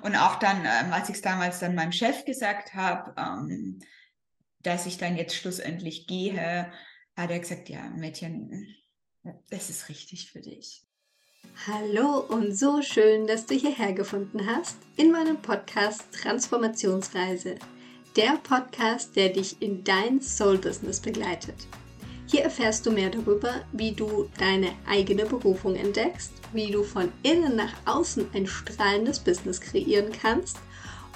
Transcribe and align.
Und 0.00 0.16
auch 0.16 0.36
dann, 0.36 0.64
ähm, 0.64 0.92
als 0.92 1.08
ich 1.08 1.16
es 1.16 1.22
damals 1.22 1.60
dann 1.60 1.74
meinem 1.74 1.92
Chef 1.92 2.24
gesagt 2.24 2.74
habe, 2.74 3.14
ähm, 3.18 3.80
dass 4.60 4.86
ich 4.86 4.98
dann 4.98 5.16
jetzt 5.16 5.34
schlussendlich 5.34 6.06
gehe, 6.06 6.72
hat 7.16 7.30
er 7.30 7.38
gesagt, 7.38 7.68
ja, 7.68 7.82
Mädchen, 7.90 8.74
das 9.50 9.70
ist 9.70 9.88
richtig 9.88 10.30
für 10.30 10.40
dich. 10.40 10.82
Hallo 11.66 12.18
und 12.20 12.56
so 12.56 12.82
schön, 12.82 13.26
dass 13.26 13.46
du 13.46 13.54
hierher 13.54 13.92
gefunden 13.92 14.46
hast 14.46 14.76
in 14.96 15.12
meinem 15.12 15.40
Podcast 15.42 16.04
Transformationsreise. 16.12 17.56
Der 18.16 18.38
Podcast, 18.42 19.16
der 19.16 19.30
dich 19.30 19.60
in 19.60 19.84
dein 19.84 20.20
Soul-Business 20.20 21.00
begleitet. 21.00 21.66
Hier 22.32 22.44
erfährst 22.44 22.86
du 22.86 22.90
mehr 22.90 23.10
darüber, 23.10 23.56
wie 23.72 23.92
du 23.92 24.30
deine 24.38 24.70
eigene 24.88 25.26
Berufung 25.26 25.76
entdeckst, 25.76 26.32
wie 26.54 26.70
du 26.70 26.82
von 26.82 27.12
innen 27.22 27.56
nach 27.56 27.74
außen 27.84 28.26
ein 28.32 28.46
strahlendes 28.46 29.20
Business 29.20 29.60
kreieren 29.60 30.10
kannst 30.22 30.56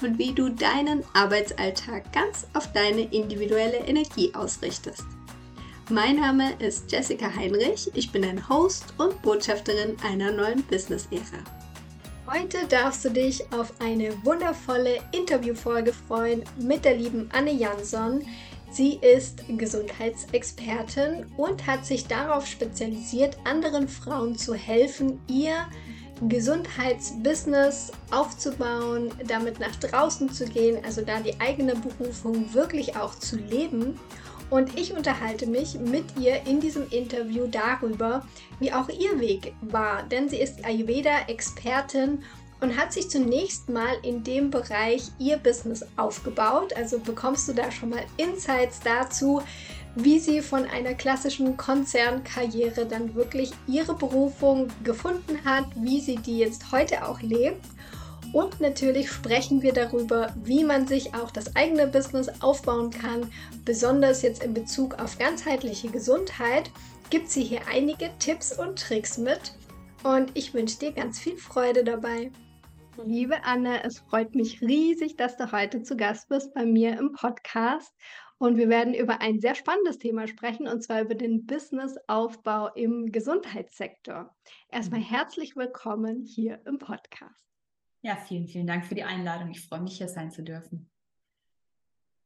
und 0.03 0.19
wie 0.19 0.31
du 0.31 0.49
deinen 0.49 1.03
Arbeitsalltag 1.13 2.13
ganz 2.13 2.45
auf 2.53 2.71
deine 2.71 3.01
individuelle 3.11 3.79
Energie 3.79 4.31
ausrichtest. 4.35 5.05
Mein 5.89 6.17
Name 6.17 6.53
ist 6.59 6.91
Jessica 6.91 7.35
Heinrich, 7.35 7.89
ich 7.95 8.11
bin 8.11 8.23
ein 8.23 8.47
Host 8.47 8.93
und 8.99 9.19
Botschafterin 9.23 9.97
einer 10.03 10.31
neuen 10.31 10.61
Business-Ära. 10.65 11.43
Heute 12.31 12.59
darfst 12.69 13.05
du 13.05 13.09
dich 13.09 13.41
auf 13.51 13.73
eine 13.79 14.13
wundervolle 14.23 14.99
Interviewfolge 15.13 15.93
freuen 15.93 16.43
mit 16.59 16.85
der 16.85 16.95
lieben 16.95 17.27
Anne 17.33 17.53
Jansson. 17.53 18.21
Sie 18.77 18.99
ist 19.01 19.43
Gesundheitsexpertin 19.47 21.25
und 21.35 21.65
hat 21.65 21.83
sich 21.83 22.05
darauf 22.05 22.45
spezialisiert, 22.45 23.35
anderen 23.43 23.87
Frauen 23.87 24.37
zu 24.37 24.53
helfen, 24.53 25.19
ihr 25.27 25.65
Gesundheitsbusiness 26.21 27.91
aufzubauen, 28.11 29.09
damit 29.27 29.59
nach 29.59 29.75
draußen 29.77 30.31
zu 30.31 30.45
gehen, 30.45 30.85
also 30.85 31.01
da 31.01 31.19
die 31.21 31.39
eigene 31.39 31.73
Berufung 31.73 32.53
wirklich 32.53 32.95
auch 32.95 33.15
zu 33.15 33.37
leben. 33.37 33.99
Und 34.51 34.77
ich 34.77 34.93
unterhalte 34.93 35.47
mich 35.47 35.79
mit 35.79 36.05
ihr 36.19 36.43
in 36.45 36.59
diesem 36.59 36.87
Interview 36.91 37.47
darüber, 37.47 38.27
wie 38.59 38.71
auch 38.73 38.89
ihr 38.89 39.19
Weg 39.19 39.53
war, 39.61 40.03
denn 40.03 40.29
sie 40.29 40.37
ist 40.37 40.63
Ayurveda-Expertin 40.63 42.19
und 42.59 42.77
hat 42.77 42.93
sich 42.93 43.09
zunächst 43.09 43.69
mal 43.69 43.95
in 44.01 44.23
dem 44.23 44.49
Bereich 44.49 45.03
ihr 45.19 45.37
Business 45.37 45.85
aufgebaut. 45.95 46.73
Also 46.73 46.99
bekommst 46.99 47.47
du 47.47 47.53
da 47.53 47.71
schon 47.71 47.89
mal 47.89 48.03
Insights 48.17 48.79
dazu, 48.79 49.41
wie 49.95 50.19
sie 50.19 50.41
von 50.41 50.65
einer 50.65 50.93
klassischen 50.93 51.57
Konzernkarriere 51.57 52.85
dann 52.85 53.15
wirklich 53.15 53.51
ihre 53.67 53.95
Berufung 53.95 54.67
gefunden 54.83 55.39
hat, 55.43 55.65
wie 55.75 55.99
sie 55.99 56.15
die 56.15 56.39
jetzt 56.39 56.71
heute 56.71 57.07
auch 57.07 57.21
lebt. 57.21 57.65
Und 58.33 58.59
natürlich 58.59 59.09
sprechen 59.09 59.61
wir 59.61 59.73
darüber, 59.73 60.33
wie 60.43 60.63
man 60.63 60.85
sich 60.87 61.15
auch 61.15 61.31
das 61.31 61.55
eigene 61.55 61.87
Business 61.87 62.29
aufbauen 62.41 62.91
kann. 62.91 63.31
Besonders 63.65 64.21
jetzt 64.21 64.43
in 64.43 64.53
Bezug 64.53 64.99
auf 64.99 65.17
ganzheitliche 65.17 65.89
Gesundheit 65.89 66.69
gibt 67.09 67.29
sie 67.31 67.43
hier 67.43 67.61
einige 67.71 68.09
Tipps 68.19 68.51
und 68.51 68.77
Tricks 68.79 69.17
mit. 69.17 69.53
Und 70.03 70.31
ich 70.33 70.53
wünsche 70.53 70.77
dir 70.77 70.91
ganz 70.91 71.19
viel 71.19 71.37
Freude 71.37 71.83
dabei. 71.83 72.31
Liebe 73.05 73.43
Anne, 73.43 73.83
es 73.83 73.99
freut 73.99 74.33
mich 74.33 74.61
riesig, 74.61 75.15
dass 75.15 75.37
du 75.37 75.51
heute 75.51 75.83
zu 75.83 75.95
Gast 75.95 76.29
bist 76.29 76.53
bei 76.53 76.65
mir 76.65 76.97
im 76.97 77.13
Podcast. 77.13 77.93
Und 78.39 78.57
wir 78.57 78.69
werden 78.69 78.93
über 78.93 79.21
ein 79.21 79.39
sehr 79.39 79.55
spannendes 79.55 79.97
Thema 79.97 80.27
sprechen, 80.27 80.67
und 80.67 80.81
zwar 80.83 81.01
über 81.01 81.15
den 81.15 81.45
Businessaufbau 81.45 82.67
im 82.73 83.11
Gesundheitssektor. 83.11 84.35
Erstmal 84.69 84.99
mhm. 84.99 85.05
herzlich 85.05 85.55
willkommen 85.55 86.23
hier 86.23 86.61
im 86.65 86.77
Podcast. 86.79 87.45
Ja, 88.01 88.15
vielen, 88.15 88.47
vielen 88.47 88.67
Dank 88.67 88.85
für 88.85 88.95
die 88.95 89.03
Einladung. 89.03 89.51
Ich 89.51 89.61
freue 89.61 89.81
mich, 89.81 89.97
hier 89.97 90.07
sein 90.07 90.31
zu 90.31 90.43
dürfen. 90.43 90.89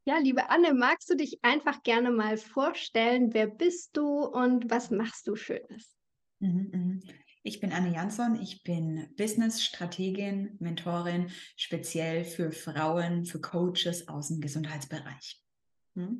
Ja, 0.06 0.18
liebe 0.18 0.50
Anne, 0.50 0.74
magst 0.74 1.10
du 1.10 1.16
dich 1.16 1.44
einfach 1.44 1.84
gerne 1.84 2.12
mal 2.12 2.38
vorstellen? 2.38 3.34
Wer 3.34 3.48
bist 3.48 3.96
du 3.96 4.26
und 4.26 4.70
was 4.70 4.90
machst 4.90 5.28
du 5.28 5.36
Schönes? 5.36 5.96
Mhm, 6.40 6.70
mhm. 6.74 7.04
Ich 7.44 7.60
bin 7.60 7.74
Anne 7.74 7.92
Jansson, 7.92 8.40
ich 8.40 8.62
bin 8.62 9.08
Business-Strategin, 9.18 10.58
Mentorin, 10.60 11.32
speziell 11.58 12.24
für 12.24 12.52
Frauen, 12.52 13.26
für 13.26 13.42
Coaches 13.42 14.08
aus 14.08 14.28
dem 14.28 14.42
Gesundheitsbereich. 14.42 15.42
Hm? 15.96 16.20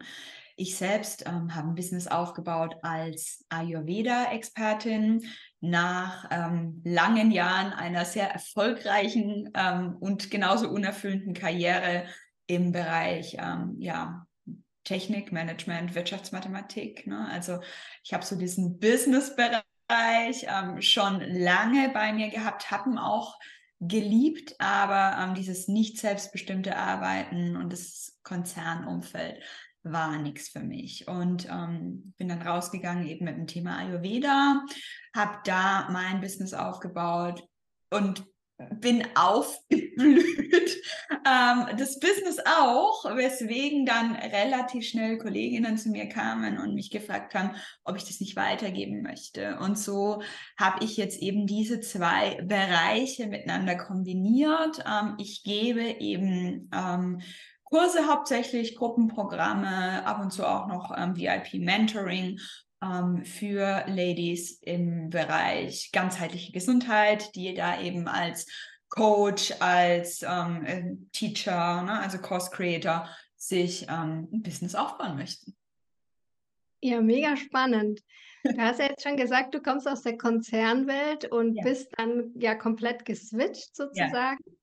Ich 0.56 0.76
selbst 0.78 1.26
ähm, 1.28 1.54
habe 1.54 1.70
ein 1.70 1.76
Business 1.76 2.08
aufgebaut 2.08 2.76
als 2.82 3.46
Ayurveda-Expertin 3.50 5.24
nach 5.60 6.28
ähm, 6.32 6.82
langen 6.84 7.32
Jahren 7.32 7.72
einer 7.72 8.04
sehr 8.04 8.32
erfolgreichen 8.32 9.52
ähm, 9.54 9.98
und 10.00 10.32
genauso 10.32 10.70
unerfüllenden 10.70 11.36
Karriere 11.36 12.06
im 12.48 12.72
Bereich 12.72 13.38
ähm, 13.40 13.76
ja, 13.78 14.26
Technik, 14.84 15.32
Management, 15.32 15.94
Wirtschaftsmathematik. 15.94 17.06
Ne? 17.06 17.28
Also 17.30 17.60
ich 18.04 18.12
habe 18.12 18.26
so 18.26 18.36
diesen 18.36 18.80
Business-Bereich 18.80 19.62
ähm, 20.48 20.82
schon 20.82 21.22
lange 21.22 21.90
bei 21.90 22.14
mir 22.14 22.30
gehabt, 22.30 22.72
haben 22.72 22.98
auch 22.98 23.38
geliebt, 23.80 24.56
aber 24.60 25.18
ähm, 25.22 25.36
dieses 25.36 25.68
nicht 25.68 25.98
selbstbestimmte 25.98 26.78
Arbeiten 26.78 27.58
und 27.58 27.74
das 27.74 28.20
Konzernumfeld 28.24 29.42
war 29.84 30.18
nichts 30.18 30.50
für 30.50 30.60
mich. 30.60 31.08
Und 31.08 31.48
ähm, 31.50 32.14
bin 32.18 32.30
dann 32.30 32.42
rausgegangen 32.42 33.08
eben 33.08 33.26
mit 33.26 33.36
dem 33.36 33.48
Thema 33.48 33.78
Ayurveda, 33.78 34.64
habe 35.16 35.40
da 35.44 35.90
mein 35.90 36.22
Business 36.22 36.54
aufgebaut 36.54 37.44
und 37.90 38.24
bin 38.80 39.08
aufgeblüht. 39.16 40.82
Ähm, 41.28 41.78
das 41.78 42.00
Business 42.00 42.40
auch, 42.46 43.06
weswegen 43.16 43.86
dann 43.86 44.16
relativ 44.16 44.88
schnell 44.88 45.18
Kolleginnen 45.18 45.78
zu 45.78 45.90
mir 45.90 46.08
kamen 46.08 46.58
und 46.58 46.74
mich 46.74 46.90
gefragt 46.90 47.36
haben, 47.36 47.56
ob 47.84 47.96
ich 47.98 48.06
das 48.06 48.20
nicht 48.20 48.36
weitergeben 48.36 49.02
möchte. 49.02 49.58
Und 49.60 49.78
so 49.78 50.22
habe 50.58 50.84
ich 50.84 50.98
jetzt 50.98 51.22
eben 51.22 51.48
diese 51.48 51.80
zwei 51.80 52.42
Bereiche 52.44 53.28
miteinander 53.28 53.76
kombiniert. 53.76 54.84
Ähm, 54.86 55.16
ich 55.18 55.44
gebe 55.44 55.82
eben 55.82 56.70
ähm, 56.74 57.22
Kurse 57.64 58.08
hauptsächlich, 58.08 58.76
Gruppenprogramme, 58.76 60.06
ab 60.06 60.20
und 60.22 60.32
zu 60.32 60.46
auch 60.46 60.68
noch 60.68 60.94
ähm, 60.98 61.16
VIP-Mentoring 61.16 62.40
ähm, 62.82 63.24
für 63.26 63.86
Ladies 63.88 64.60
im 64.62 65.10
Bereich 65.10 65.92
ganzheitliche 65.92 66.52
Gesundheit, 66.52 67.36
die 67.36 67.54
da 67.54 67.82
eben 67.82 68.08
als 68.08 68.48
Coach, 68.90 69.54
als 69.60 70.22
ähm, 70.24 70.66
äh, 70.66 70.96
Teacher, 71.14 71.84
ne, 71.84 72.00
also 72.00 72.18
Course 72.18 72.52
Creator 72.52 73.08
sich 73.38 73.84
ähm, 73.84 74.28
ein 74.32 74.44
Business 74.44 74.76
aufbauen 74.76 75.16
möchten. 75.16 75.56
Ja, 76.82 77.02
mega 77.02 77.38
spannend. 77.38 78.02
Du 78.44 78.58
hast 78.58 78.80
ja 78.80 78.86
jetzt 78.86 79.04
schon 79.04 79.18
gesagt, 79.18 79.54
du 79.54 79.62
kommst 79.62 79.88
aus 79.88 80.02
der 80.02 80.18
Konzernwelt 80.18 81.26
und 81.26 81.56
ja. 81.56 81.64
bist 81.64 81.90
dann 81.98 82.32
ja 82.36 82.56
komplett 82.56 83.06
geswitcht 83.06 83.76
sozusagen. 83.76 84.44
Ja. 84.46 84.54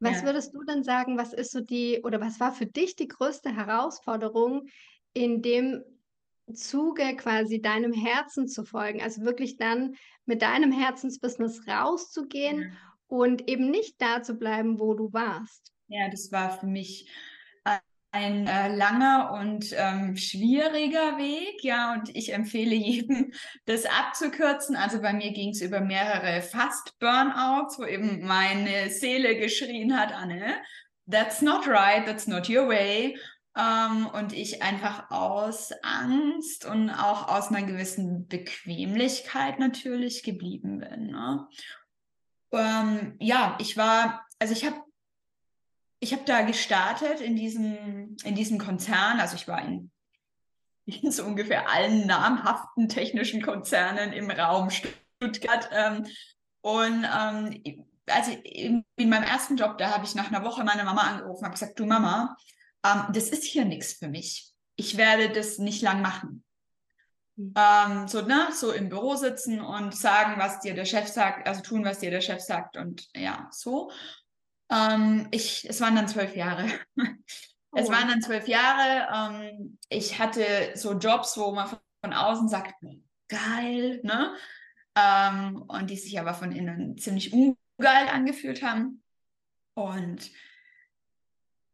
Was 0.00 0.20
ja. 0.20 0.24
würdest 0.24 0.54
du 0.54 0.62
denn 0.64 0.82
sagen, 0.82 1.16
was 1.16 1.32
ist 1.32 1.52
so 1.52 1.60
die 1.60 2.00
oder 2.02 2.20
was 2.20 2.40
war 2.40 2.52
für 2.52 2.66
dich 2.66 2.96
die 2.96 3.08
größte 3.08 3.54
Herausforderung 3.54 4.68
in 5.12 5.40
dem 5.42 5.84
Zuge 6.54 7.16
quasi 7.16 7.60
deinem 7.60 7.92
Herzen 7.92 8.48
zu 8.48 8.64
folgen, 8.64 9.02
also 9.02 9.22
wirklich 9.22 9.56
dann 9.56 9.94
mit 10.26 10.42
deinem 10.42 10.72
Herzensbusiness 10.72 11.66
rauszugehen 11.66 12.62
ja. 12.62 12.68
und 13.06 13.48
eben 13.48 13.70
nicht 13.70 13.96
da 13.98 14.22
zu 14.22 14.34
bleiben, 14.34 14.78
wo 14.78 14.94
du 14.94 15.12
warst. 15.12 15.72
Ja, 15.88 16.08
das 16.10 16.30
war 16.32 16.58
für 16.58 16.66
mich 16.66 17.08
ein 18.10 18.46
äh, 18.46 18.74
langer 18.74 19.32
und 19.38 19.66
ähm, 19.76 20.16
schwieriger 20.16 21.18
Weg, 21.18 21.62
ja, 21.62 21.92
und 21.92 22.14
ich 22.16 22.32
empfehle 22.32 22.74
jedem, 22.74 23.32
das 23.66 23.84
abzukürzen. 23.84 24.76
Also 24.76 25.00
bei 25.00 25.12
mir 25.12 25.32
ging 25.32 25.50
es 25.50 25.60
über 25.60 25.80
mehrere 25.80 26.40
Fast-Burnouts, 26.42 27.78
wo 27.78 27.84
eben 27.84 28.26
meine 28.26 28.90
Seele 28.90 29.36
geschrien 29.36 29.98
hat, 29.98 30.12
Anne, 30.12 30.56
that's 31.10 31.42
not 31.42 31.66
right, 31.66 32.06
that's 32.06 32.26
not 32.26 32.48
your 32.48 32.68
way. 32.68 33.16
Ähm, 33.58 34.06
und 34.06 34.32
ich 34.32 34.62
einfach 34.62 35.10
aus 35.10 35.72
Angst 35.82 36.64
und 36.64 36.90
auch 36.90 37.28
aus 37.28 37.48
einer 37.48 37.66
gewissen 37.66 38.28
Bequemlichkeit 38.28 39.58
natürlich 39.58 40.22
geblieben 40.22 40.78
bin. 40.78 41.08
Ne? 41.08 41.48
Ähm, 42.52 43.16
ja, 43.18 43.58
ich 43.60 43.76
war, 43.76 44.24
also 44.38 44.52
ich 44.52 44.64
habe 44.64 44.76
ich 46.00 46.12
habe 46.12 46.22
da 46.24 46.42
gestartet 46.42 47.20
in 47.20 47.36
diesem, 47.36 48.16
in 48.24 48.34
diesem 48.34 48.58
Konzern. 48.58 49.20
Also 49.20 49.36
ich 49.36 49.48
war 49.48 49.62
in, 49.62 49.90
in 50.86 51.10
so 51.10 51.24
ungefähr 51.24 51.68
allen 51.68 52.06
namhaften 52.06 52.88
technischen 52.88 53.42
Konzernen 53.42 54.12
im 54.12 54.30
Raum 54.30 54.70
Stuttgart. 54.70 55.68
Ähm, 55.72 56.06
und 56.60 57.04
ähm, 57.04 57.86
also 58.06 58.32
in, 58.44 58.84
in, 58.96 59.08
meinem 59.08 59.24
ersten 59.24 59.56
Job, 59.56 59.78
da 59.78 59.90
habe 59.90 60.04
ich 60.04 60.14
nach 60.14 60.30
einer 60.30 60.44
Woche 60.44 60.64
meine 60.64 60.84
Mama 60.84 61.02
angerufen, 61.02 61.44
habe 61.44 61.54
gesagt, 61.54 61.78
du 61.78 61.86
Mama, 61.86 62.36
ähm, 62.88 63.12
das 63.12 63.28
ist 63.28 63.44
hier 63.44 63.64
nichts 63.64 63.94
für 63.94 64.08
mich. 64.08 64.52
Ich 64.76 64.96
werde 64.96 65.30
das 65.30 65.58
nicht 65.58 65.82
lang 65.82 66.02
machen. 66.02 66.44
Mhm. 67.36 67.54
Ähm, 67.56 68.08
so, 68.08 68.22
ne, 68.22 68.48
so 68.52 68.72
im 68.72 68.88
Büro 68.88 69.16
sitzen 69.16 69.60
und 69.60 69.94
sagen, 69.94 70.40
was 70.40 70.60
dir 70.60 70.74
der 70.74 70.84
Chef 70.84 71.08
sagt, 71.08 71.46
also 71.46 71.62
tun, 71.62 71.84
was 71.84 72.00
dir 72.00 72.10
der 72.10 72.20
Chef 72.20 72.40
sagt 72.40 72.76
und 72.76 73.08
ja, 73.14 73.48
so. 73.52 73.90
Ähm, 74.70 75.28
ich, 75.30 75.68
es 75.68 75.80
waren 75.80 75.96
dann 75.96 76.08
zwölf 76.08 76.36
Jahre. 76.36 76.66
Oh. 77.70 77.80
Es 77.80 77.90
waren 77.90 78.08
dann 78.08 78.22
zwölf 78.22 78.48
Jahre. 78.48 79.34
Ähm, 79.34 79.78
ich 79.90 80.18
hatte 80.18 80.72
so 80.74 80.94
Jobs, 80.94 81.36
wo 81.36 81.52
man 81.52 81.68
von, 81.68 81.78
von 82.00 82.14
außen 82.14 82.48
sagt, 82.48 82.72
geil, 83.28 84.00
ne? 84.02 84.34
Ähm, 84.94 85.64
und 85.68 85.90
die 85.90 85.98
sich 85.98 86.18
aber 86.18 86.32
von 86.32 86.50
innen 86.50 86.96
ziemlich 86.96 87.30
ungeil 87.30 88.08
angefühlt 88.08 88.62
haben. 88.62 89.02
Und 89.74 90.30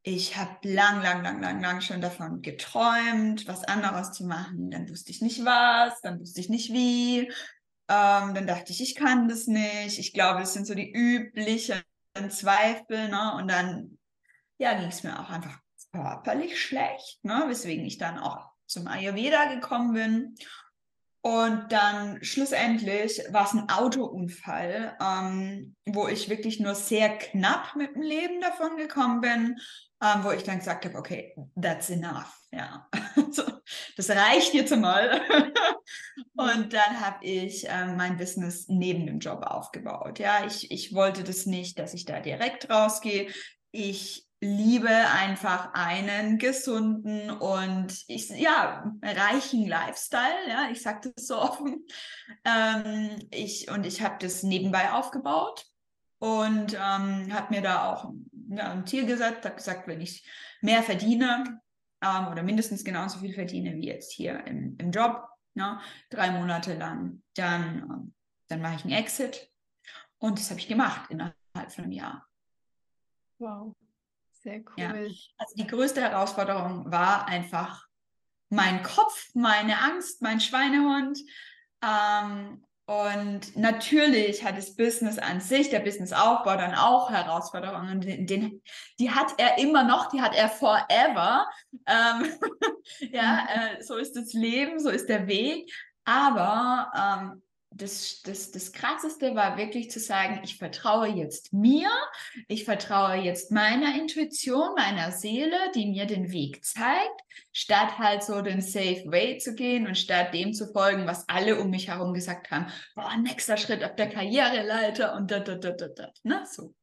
ich 0.06 0.36
habe 0.36 0.68
lang, 0.68 1.02
lang, 1.02 1.22
lang, 1.22 1.40
lang, 1.40 1.62
lang 1.62 1.80
schon 1.80 2.02
davon 2.02 2.42
geträumt, 2.42 3.48
was 3.48 3.64
anderes 3.64 4.12
zu 4.12 4.26
machen. 4.26 4.70
Dann 4.70 4.88
wusste 4.90 5.10
ich 5.10 5.22
nicht 5.22 5.42
was, 5.46 5.98
dann 6.02 6.20
wusste 6.20 6.40
ich 6.40 6.50
nicht 6.50 6.70
wie. 6.74 7.20
Ähm, 7.88 8.34
dann 8.34 8.46
dachte 8.46 8.70
ich, 8.72 8.82
ich 8.82 8.94
kann 8.94 9.28
das 9.28 9.46
nicht. 9.46 9.98
Ich 9.98 10.12
glaube, 10.12 10.40
das 10.40 10.52
sind 10.52 10.66
so 10.66 10.74
die 10.74 10.92
üblichen 10.92 11.82
Zweifel. 12.28 13.08
Ne? 13.08 13.34
Und 13.36 13.50
dann 13.50 13.98
ja, 14.58 14.74
ging 14.74 14.88
es 14.88 15.04
mir 15.04 15.18
auch 15.18 15.30
einfach 15.30 15.58
körperlich 15.90 16.60
schlecht, 16.60 17.24
ne? 17.24 17.44
weswegen 17.48 17.86
ich 17.86 17.96
dann 17.96 18.18
auch 18.18 18.50
zum 18.66 18.86
Ayurveda 18.86 19.54
gekommen 19.54 19.94
bin. 19.94 20.34
Und 21.22 21.72
dann 21.72 22.22
schlussendlich 22.22 23.22
war 23.30 23.46
es 23.46 23.54
ein 23.54 23.70
Autounfall, 23.70 24.94
ähm, 25.00 25.74
wo 25.86 26.06
ich 26.06 26.28
wirklich 26.28 26.60
nur 26.60 26.74
sehr 26.74 27.16
knapp 27.16 27.76
mit 27.76 27.94
dem 27.94 28.02
Leben 28.02 28.42
davon 28.42 28.76
gekommen 28.76 29.22
bin, 29.22 29.56
wo 30.22 30.30
ich 30.30 30.42
dann 30.42 30.58
gesagt 30.58 30.84
habe, 30.84 30.98
okay, 30.98 31.34
that's 31.60 31.90
enough. 31.90 32.38
Ja, 32.52 32.88
also, 33.16 33.42
das 33.96 34.10
reicht 34.10 34.54
jetzt 34.54 34.72
einmal. 34.72 35.20
und 36.36 36.72
dann 36.72 37.00
habe 37.00 37.24
ich 37.24 37.66
ähm, 37.68 37.96
mein 37.96 38.16
Business 38.16 38.66
neben 38.68 39.06
dem 39.06 39.18
Job 39.18 39.42
aufgebaut. 39.44 40.18
Ja, 40.18 40.44
ich, 40.46 40.70
ich 40.70 40.94
wollte 40.94 41.24
das 41.24 41.46
nicht, 41.46 41.78
dass 41.78 41.94
ich 41.94 42.04
da 42.04 42.20
direkt 42.20 42.70
rausgehe. 42.70 43.28
Ich 43.70 44.26
liebe 44.40 44.88
einfach 44.88 45.70
einen 45.72 46.38
gesunden 46.38 47.30
und 47.30 48.04
ich, 48.06 48.28
ja, 48.28 48.92
reichen 49.02 49.66
Lifestyle. 49.66 50.48
Ja, 50.48 50.68
ich 50.70 50.82
sage 50.82 51.12
das 51.14 51.26
so 51.26 51.38
offen. 51.38 51.86
Ähm, 52.44 53.16
ich, 53.30 53.70
und 53.70 53.86
ich 53.86 54.02
habe 54.02 54.16
das 54.20 54.42
nebenbei 54.42 54.92
aufgebaut 54.92 55.64
und 56.18 56.74
ähm, 56.74 57.32
habe 57.34 57.54
mir 57.54 57.62
da 57.62 57.92
auch 57.92 58.12
ja, 58.50 58.72
ein 58.72 58.86
Ziel 58.86 59.06
gesetzt, 59.06 59.44
habe 59.44 59.56
gesagt, 59.56 59.86
wenn 59.86 60.00
ich 60.00 60.28
mehr 60.60 60.82
verdiene 60.82 61.60
ähm, 62.00 62.28
oder 62.28 62.42
mindestens 62.42 62.84
genauso 62.84 63.18
viel 63.18 63.34
verdiene 63.34 63.74
wie 63.74 63.86
jetzt 63.86 64.12
hier 64.12 64.46
im, 64.46 64.76
im 64.78 64.90
Job, 64.90 65.28
ne, 65.54 65.80
drei 66.10 66.30
Monate 66.30 66.74
lang, 66.74 67.22
dann, 67.34 67.78
ähm, 67.78 68.14
dann 68.48 68.60
mache 68.60 68.76
ich 68.76 68.84
einen 68.84 68.94
Exit. 68.94 69.50
Und 70.18 70.38
das 70.38 70.50
habe 70.50 70.60
ich 70.60 70.68
gemacht 70.68 71.10
innerhalb 71.10 71.34
von 71.70 71.84
einem 71.84 71.92
Jahr. 71.92 72.26
Wow. 73.38 73.74
Sehr 74.32 74.60
cool. 74.60 74.74
Ja. 74.76 74.90
Also 75.38 75.54
die 75.56 75.66
größte 75.66 76.02
Herausforderung 76.02 76.90
war 76.90 77.26
einfach 77.26 77.86
mein 78.50 78.82
Kopf, 78.82 79.30
meine 79.34 79.80
Angst, 79.80 80.22
mein 80.22 80.40
Schweinehund. 80.40 81.18
Ähm, 81.82 82.64
und 82.86 83.56
natürlich 83.56 84.44
hat 84.44 84.58
das 84.58 84.76
Business 84.76 85.18
an 85.18 85.40
sich, 85.40 85.70
der 85.70 85.80
Businessaufbau 85.80 86.56
dann 86.56 86.74
auch 86.74 87.10
Herausforderungen. 87.10 88.02
Den, 88.02 88.26
den, 88.26 88.62
die 88.98 89.10
hat 89.10 89.34
er 89.38 89.56
immer 89.58 89.84
noch, 89.84 90.10
die 90.10 90.20
hat 90.20 90.34
er 90.34 90.50
forever. 90.50 91.46
Ähm, 91.86 92.26
ja, 93.12 93.42
mhm. 93.42 93.78
äh, 93.78 93.82
so 93.82 93.96
ist 93.96 94.14
das 94.16 94.34
Leben, 94.34 94.78
so 94.78 94.90
ist 94.90 95.08
der 95.08 95.26
Weg. 95.26 95.72
Aber 96.04 96.92
ähm, 96.94 97.42
das, 97.76 98.22
das, 98.22 98.52
das 98.52 98.72
Krasseste 98.72 99.34
war 99.34 99.56
wirklich 99.56 99.90
zu 99.90 99.98
sagen, 99.98 100.40
ich 100.44 100.58
vertraue 100.58 101.08
jetzt 101.08 101.52
mir, 101.52 101.90
ich 102.46 102.64
vertraue 102.64 103.16
jetzt 103.16 103.50
meiner 103.50 103.98
Intuition, 103.98 104.74
meiner 104.76 105.10
Seele, 105.10 105.56
die 105.74 105.86
mir 105.86 106.06
den 106.06 106.30
Weg 106.30 106.64
zeigt, 106.64 107.20
statt 107.52 107.98
halt 107.98 108.22
so 108.22 108.42
den 108.42 108.60
Safe 108.60 109.02
Way 109.06 109.38
zu 109.38 109.54
gehen 109.54 109.86
und 109.86 109.98
statt 109.98 110.32
dem 110.32 110.52
zu 110.52 110.68
folgen, 110.72 111.06
was 111.06 111.28
alle 111.28 111.60
um 111.60 111.70
mich 111.70 111.88
herum 111.88 112.14
gesagt 112.14 112.50
haben, 112.50 112.66
boah, 112.94 113.16
nächster 113.16 113.56
Schritt 113.56 113.82
auf 113.82 113.96
der 113.96 114.08
Karriereleiter 114.08 115.16
und 115.16 115.30
da, 115.30 115.40
da, 115.40 115.56
da, 115.56 115.72
da, 115.72 115.88
da, 115.88 116.12
ne, 116.22 116.44
so. 116.50 116.74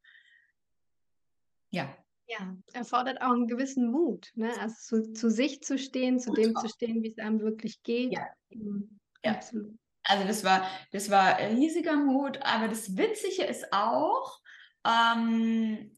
Ja. 1.70 1.96
Ja, 2.28 2.56
erfordert 2.72 3.22
auch 3.22 3.32
einen 3.32 3.48
gewissen 3.48 3.92
Mut, 3.92 4.32
ne? 4.36 4.52
also 4.62 5.02
zu, 5.02 5.14
zu 5.14 5.30
sich 5.30 5.62
zu 5.64 5.78
stehen, 5.78 6.18
zu 6.18 6.32
dem 6.32 6.56
zu 6.56 6.70
stehen, 6.70 7.04
wie 7.04 7.10
es 7.10 7.18
einem 7.18 7.42
wirklich 7.42 7.84
geht. 7.84 8.14
Ja. 8.14 8.26
Mhm. 8.50 9.00
ja. 9.24 9.32
Absolut. 9.32 9.78
Also 10.12 10.28
das 10.28 10.44
war, 10.44 10.68
das 10.92 11.10
war 11.10 11.40
riesiger 11.40 11.96
Mut, 11.96 12.40
aber 12.42 12.68
das 12.68 12.98
Witzige 12.98 13.44
ist 13.44 13.72
auch, 13.72 14.42
ähm, 14.86 15.98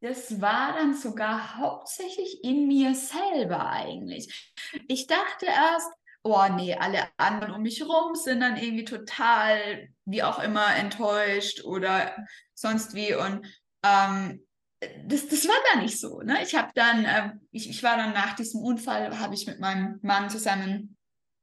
das 0.00 0.40
war 0.40 0.74
dann 0.74 0.94
sogar 0.94 1.58
hauptsächlich 1.58 2.42
in 2.42 2.66
mir 2.66 2.94
selber 2.94 3.70
eigentlich. 3.70 4.52
Ich 4.88 5.06
dachte 5.06 5.46
erst, 5.46 5.88
oh 6.24 6.44
nee, 6.56 6.74
alle 6.74 7.06
anderen 7.18 7.54
um 7.54 7.62
mich 7.62 7.82
rum 7.84 8.16
sind 8.16 8.40
dann 8.40 8.56
irgendwie 8.56 8.84
total, 8.84 9.88
wie 10.04 10.24
auch 10.24 10.40
immer, 10.40 10.74
enttäuscht 10.74 11.62
oder 11.64 12.16
sonst 12.52 12.94
wie. 12.94 13.14
Und 13.14 13.46
ähm, 13.84 14.44
das, 15.04 15.28
das 15.28 15.46
war 15.46 15.54
gar 15.72 15.82
nicht 15.82 16.00
so. 16.00 16.20
Ne? 16.22 16.42
Ich 16.42 16.56
habe 16.56 16.72
dann, 16.74 17.04
äh, 17.04 17.30
ich, 17.52 17.70
ich 17.70 17.82
war 17.84 17.96
dann 17.96 18.12
nach 18.12 18.34
diesem 18.34 18.60
Unfall, 18.60 19.18
habe 19.20 19.34
ich 19.34 19.46
mit 19.46 19.60
meinem 19.60 20.00
Mann 20.02 20.28
zusammen 20.30 20.96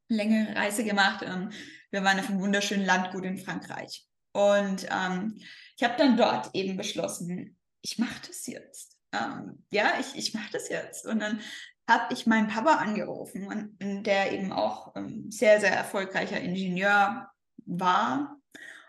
eine 0.09 0.17
längere 0.17 0.55
Reise 0.55 0.83
gemacht. 0.83 1.23
Ähm, 1.25 1.50
wir 1.94 2.04
waren 2.04 2.19
auf 2.19 2.28
einem 2.28 2.42
wunderschönen 2.42 2.86
Landgut 2.86 3.24
in 3.24 3.38
Frankreich. 3.38 4.06
Und 4.34 4.88
ähm, 4.90 5.38
ich 5.78 5.84
habe 5.84 5.95
dann 5.98 6.18
dort 6.18 6.50
eben 6.56 6.75
beschlossen, 6.75 7.56
ich 7.81 8.00
mache 8.00 8.19
das 8.28 8.48
jetzt. 8.48 8.98
Ähm, 9.12 9.63
ja, 9.69 9.94
ich, 10.00 10.16
ich 10.16 10.34
mache 10.34 10.51
das 10.51 10.69
jetzt. 10.69 11.06
Und 11.06 11.19
dann 11.19 11.40
habe 11.88 12.12
ich 12.13 12.25
meinen 12.25 12.48
Papa 12.48 12.78
angerufen, 12.78 13.78
der 13.80 14.31
eben 14.31 14.51
auch 14.51 14.95
ähm, 14.95 15.30
sehr, 15.30 15.60
sehr 15.60 15.72
erfolgreicher 15.72 16.42
Ingenieur 16.42 17.30
war. 17.66 18.38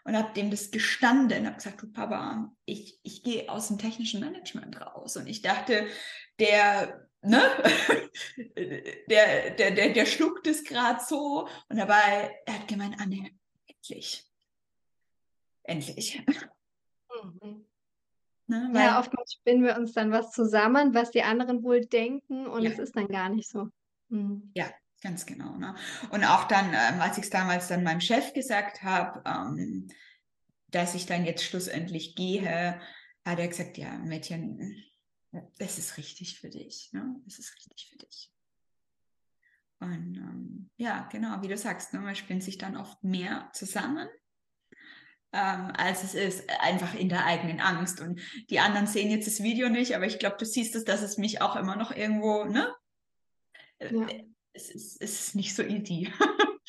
Und 0.04 0.16
habe 0.16 0.32
dem 0.32 0.50
das 0.50 0.70
gestanden, 0.70 1.46
habe 1.46 1.56
gesagt, 1.56 1.82
du 1.82 1.92
Papa, 1.92 2.54
ich, 2.64 3.00
ich 3.02 3.22
gehe 3.22 3.50
aus 3.50 3.68
dem 3.68 3.78
technischen 3.78 4.20
Management 4.20 4.80
raus. 4.80 5.18
Und 5.18 5.26
ich 5.26 5.42
dachte, 5.42 5.86
der 6.38 7.03
ne? 7.24 7.42
der, 9.08 9.50
der, 9.50 9.70
der, 9.70 9.92
der 9.92 10.06
schluckt 10.06 10.46
es 10.46 10.64
gerade 10.64 11.00
so 11.04 11.48
und 11.68 11.76
dabei, 11.76 12.38
er 12.46 12.54
hat 12.54 12.68
gemeint, 12.68 13.00
Anne, 13.00 13.30
endlich. 13.66 14.24
Endlich. 15.62 16.22
Mhm. 17.22 17.66
Ne, 18.46 18.70
ja, 18.74 19.00
oftmals 19.00 19.32
spinnen 19.32 19.64
wir 19.64 19.76
uns 19.76 19.92
dann 19.92 20.12
was 20.12 20.30
zusammen, 20.32 20.94
was 20.94 21.10
die 21.10 21.22
anderen 21.22 21.62
wohl 21.62 21.80
denken 21.86 22.46
und 22.46 22.62
ja. 22.62 22.70
es 22.70 22.78
ist 22.78 22.94
dann 22.94 23.08
gar 23.08 23.30
nicht 23.30 23.48
so. 23.48 23.68
Mhm. 24.10 24.50
Ja, 24.54 24.66
ganz 25.02 25.24
genau. 25.24 25.56
Ne? 25.56 25.74
Und 26.10 26.24
auch 26.24 26.44
dann, 26.44 26.74
ähm, 26.74 27.00
als 27.00 27.16
ich 27.16 27.24
es 27.24 27.30
damals 27.30 27.68
dann 27.68 27.82
meinem 27.82 28.02
Chef 28.02 28.34
gesagt 28.34 28.82
habe, 28.82 29.22
ähm, 29.24 29.88
dass 30.68 30.94
ich 30.94 31.06
dann 31.06 31.24
jetzt 31.24 31.44
schlussendlich 31.44 32.16
gehe, 32.16 32.80
hat 33.24 33.38
er 33.38 33.48
gesagt, 33.48 33.78
ja, 33.78 33.96
Mädchen, 33.98 34.84
es 35.58 35.78
ist 35.78 35.96
richtig 35.96 36.38
für 36.38 36.50
dich. 36.50 36.90
Ne? 36.92 37.20
Es 37.26 37.38
ist 37.38 37.54
richtig 37.56 37.88
für 37.90 37.98
dich. 37.98 38.30
Und 39.80 40.16
ähm, 40.16 40.70
ja, 40.76 41.08
genau, 41.10 41.42
wie 41.42 41.48
du 41.48 41.56
sagst, 41.56 41.92
ne, 41.92 42.00
man 42.00 42.14
spinnt 42.14 42.42
sich 42.42 42.58
dann 42.58 42.76
oft 42.76 43.02
mehr 43.02 43.50
zusammen, 43.52 44.08
ähm, 45.32 45.72
als 45.76 46.04
es 46.04 46.14
ist 46.14 46.50
einfach 46.60 46.94
in 46.94 47.08
der 47.08 47.26
eigenen 47.26 47.60
Angst. 47.60 48.00
Und 48.00 48.20
die 48.50 48.60
anderen 48.60 48.86
sehen 48.86 49.10
jetzt 49.10 49.26
das 49.26 49.42
Video 49.42 49.68
nicht, 49.68 49.94
aber 49.94 50.06
ich 50.06 50.18
glaube, 50.18 50.36
du 50.38 50.46
siehst 50.46 50.74
es, 50.74 50.84
dass 50.84 51.02
es 51.02 51.18
mich 51.18 51.42
auch 51.42 51.56
immer 51.56 51.76
noch 51.76 51.90
irgendwo, 51.90 52.44
ne? 52.44 52.72
Äh, 53.78 53.94
ja. 53.94 54.06
Es, 54.52 54.70
ist, 54.70 55.02
es 55.02 55.20
ist 55.20 55.34
nicht 55.34 55.54
so 55.54 55.62
easy. 55.62 56.12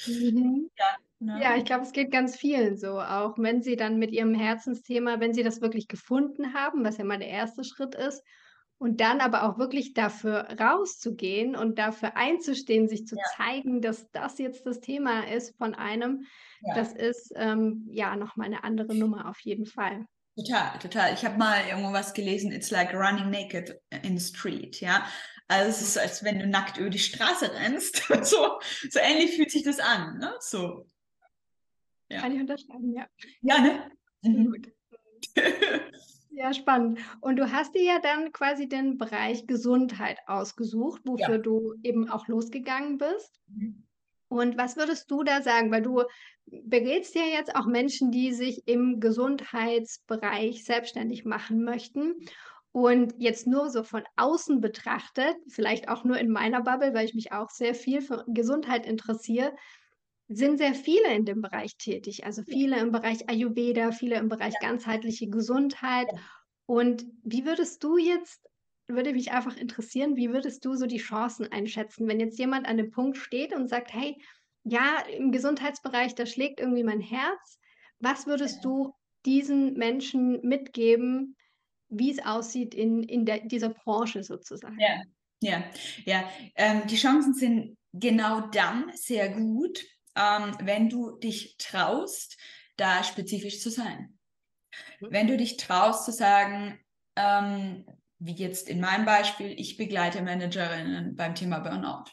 Mhm. 0.07 0.69
ja, 0.77 0.85
ne? 1.19 1.41
ja, 1.41 1.55
ich 1.55 1.63
glaube, 1.63 1.83
es 1.83 1.93
geht 1.93 2.11
ganz 2.11 2.35
vielen 2.35 2.77
so, 2.77 2.99
auch 2.99 3.37
wenn 3.37 3.63
sie 3.63 3.77
dann 3.77 3.97
mit 3.97 4.11
ihrem 4.11 4.35
Herzensthema, 4.35 5.21
wenn 5.21 5.33
sie 5.33 5.41
das 5.41 5.61
wirklich 5.61 5.87
gefunden 5.87 6.53
haben, 6.53 6.83
was 6.83 6.97
ja 6.97 7.05
mal 7.05 7.17
der 7.17 7.29
erste 7.29 7.63
Schritt 7.63 7.95
ist, 7.95 8.21
und 8.77 8.99
dann 8.99 9.21
aber 9.21 9.43
auch 9.43 9.57
wirklich 9.57 9.93
dafür 9.93 10.47
rauszugehen 10.59 11.55
und 11.55 11.79
dafür 11.79 12.17
einzustehen, 12.17 12.87
sich 12.87 13.07
zu 13.07 13.15
ja. 13.15 13.23
zeigen, 13.37 13.81
dass 13.81 14.09
das 14.11 14.37
jetzt 14.37 14.65
das 14.65 14.81
Thema 14.81 15.27
ist 15.27 15.57
von 15.57 15.75
einem, 15.75 16.25
ja. 16.61 16.75
das 16.75 16.93
ist 16.93 17.31
ähm, 17.35 17.87
ja 17.89 18.15
nochmal 18.15 18.47
eine 18.47 18.63
andere 18.63 18.93
Nummer 18.93 19.29
auf 19.29 19.39
jeden 19.39 19.65
Fall. 19.65 20.05
Total, 20.37 20.77
total. 20.79 21.13
Ich 21.13 21.23
habe 21.23 21.37
mal 21.37 21.65
irgendwo 21.65 21.93
was 21.93 22.13
gelesen, 22.13 22.51
it's 22.51 22.69
like 22.69 22.93
running 22.93 23.29
naked 23.29 23.79
in 24.03 24.17
the 24.17 24.25
street, 24.25 24.81
ja. 24.81 25.07
Also 25.47 25.69
es 25.69 25.81
ist, 25.81 25.97
als 25.97 26.23
wenn 26.23 26.39
du 26.39 26.47
nackt 26.47 26.77
über 26.77 26.89
die 26.89 26.99
Straße 26.99 27.53
rennst. 27.53 28.07
so, 28.23 28.59
so 28.89 28.99
ähnlich 28.99 29.35
fühlt 29.35 29.51
sich 29.51 29.63
das 29.63 29.79
an, 29.79 30.17
ne? 30.17 30.33
So. 30.39 30.89
Ja. 32.09 32.19
Kann 32.19 32.33
ich 32.33 32.41
unterschreiben, 32.41 32.93
ja. 32.93 33.07
Ja, 33.41 33.59
ne? 33.59 33.91
Mhm. 34.23 34.61
Ja, 36.35 36.53
spannend. 36.53 36.99
Und 37.21 37.37
du 37.37 37.51
hast 37.51 37.75
dir 37.75 37.83
ja 37.83 37.99
dann 37.99 38.33
quasi 38.33 38.67
den 38.67 38.97
Bereich 38.97 39.47
Gesundheit 39.47 40.17
ausgesucht, 40.27 41.01
wofür 41.05 41.35
ja. 41.35 41.37
du 41.37 41.75
eben 41.81 42.09
auch 42.09 42.27
losgegangen 42.27 42.97
bist. 42.97 43.39
Mhm. 43.47 43.83
Und 44.27 44.57
was 44.57 44.75
würdest 44.75 45.09
du 45.09 45.23
da 45.23 45.41
sagen? 45.41 45.71
Weil 45.71 45.81
du 45.81 46.03
berätst 46.45 47.15
ja 47.15 47.23
jetzt 47.23 47.55
auch 47.55 47.67
Menschen, 47.67 48.11
die 48.11 48.33
sich 48.33 48.67
im 48.67 48.99
Gesundheitsbereich 48.99 50.65
selbstständig 50.65 51.23
machen 51.23 51.63
möchten. 51.63 52.15
Und 52.73 53.13
jetzt 53.17 53.47
nur 53.47 53.69
so 53.69 53.83
von 53.83 54.03
außen 54.17 54.59
betrachtet, 54.59 55.37
vielleicht 55.47 55.87
auch 55.87 56.03
nur 56.03 56.17
in 56.17 56.29
meiner 56.29 56.61
Bubble, 56.61 56.93
weil 56.93 57.05
ich 57.05 57.13
mich 57.13 57.31
auch 57.31 57.49
sehr 57.49 57.73
viel 57.73 58.01
für 58.01 58.25
Gesundheit 58.27 58.85
interessiere, 58.85 59.55
sind 60.27 60.57
sehr 60.57 60.73
viele 60.73 61.13
in 61.13 61.25
dem 61.25 61.41
Bereich 61.41 61.77
tätig. 61.77 62.25
Also 62.25 62.43
viele 62.43 62.79
im 62.79 62.91
Bereich 62.91 63.29
Ayurveda, 63.29 63.91
viele 63.91 64.17
im 64.17 64.29
Bereich 64.29 64.59
Ja. 64.59 64.59
ganzheitliche 64.59 65.29
Gesundheit. 65.29 66.11
Ja. 66.11 66.19
Und 66.65 67.05
wie 67.23 67.45
würdest 67.45 67.83
du 67.83 67.97
jetzt, 67.97 68.41
würde 68.87 69.13
mich 69.13 69.31
einfach 69.31 69.57
interessieren, 69.57 70.15
wie 70.15 70.31
würdest 70.31 70.65
du 70.65 70.75
so 70.75 70.85
die 70.87 70.97
Chancen 70.97 71.51
einschätzen, 71.51 72.07
wenn 72.07 72.19
jetzt 72.19 72.39
jemand 72.39 72.67
an 72.67 72.77
dem 72.77 72.91
Punkt 72.91 73.17
steht 73.17 73.53
und 73.53 73.67
sagt, 73.67 73.93
hey, 73.93 74.15
ja, 74.63 74.99
im 75.15 75.31
Gesundheitsbereich, 75.31 76.15
da 76.15 76.25
schlägt 76.25 76.59
irgendwie 76.59 76.83
mein 76.83 77.01
Herz. 77.01 77.59
Was 77.99 78.25
würdest 78.27 78.63
Ja. 78.63 78.65
du 78.65 78.93
diesen 79.25 79.73
Menschen 79.73 80.41
mitgeben, 80.41 81.35
wie 81.89 82.11
es 82.11 82.23
aussieht 82.25 82.73
in, 82.75 83.03
in 83.03 83.25
der, 83.25 83.41
dieser 83.45 83.69
Branche 83.69 84.23
sozusagen? 84.23 84.77
Ja, 84.77 85.01
ja, 85.41 85.63
ja. 86.05 86.29
Ähm, 86.55 86.87
die 86.87 86.95
Chancen 86.97 87.33
sind 87.33 87.77
genau 87.93 88.41
dann 88.49 88.91
sehr 88.95 89.29
gut, 89.29 89.83
ähm, 90.15 90.55
wenn 90.61 90.89
du 90.89 91.17
dich 91.17 91.57
traust, 91.57 92.37
da 92.77 93.03
spezifisch 93.03 93.59
zu 93.61 93.69
sein. 93.69 94.17
Mhm. 94.99 95.07
Wenn 95.09 95.27
du 95.27 95.37
dich 95.37 95.57
traust 95.57 96.05
zu 96.05 96.11
sagen, 96.11 96.79
ähm, 97.15 97.85
wie 98.19 98.33
jetzt 98.33 98.69
in 98.69 98.79
meinem 98.79 99.05
Beispiel, 99.05 99.53
ich 99.59 99.77
begleite 99.77 100.21
Managerinnen 100.21 101.15
beim 101.15 101.35
Thema 101.35 101.59
Burnout. 101.59 102.05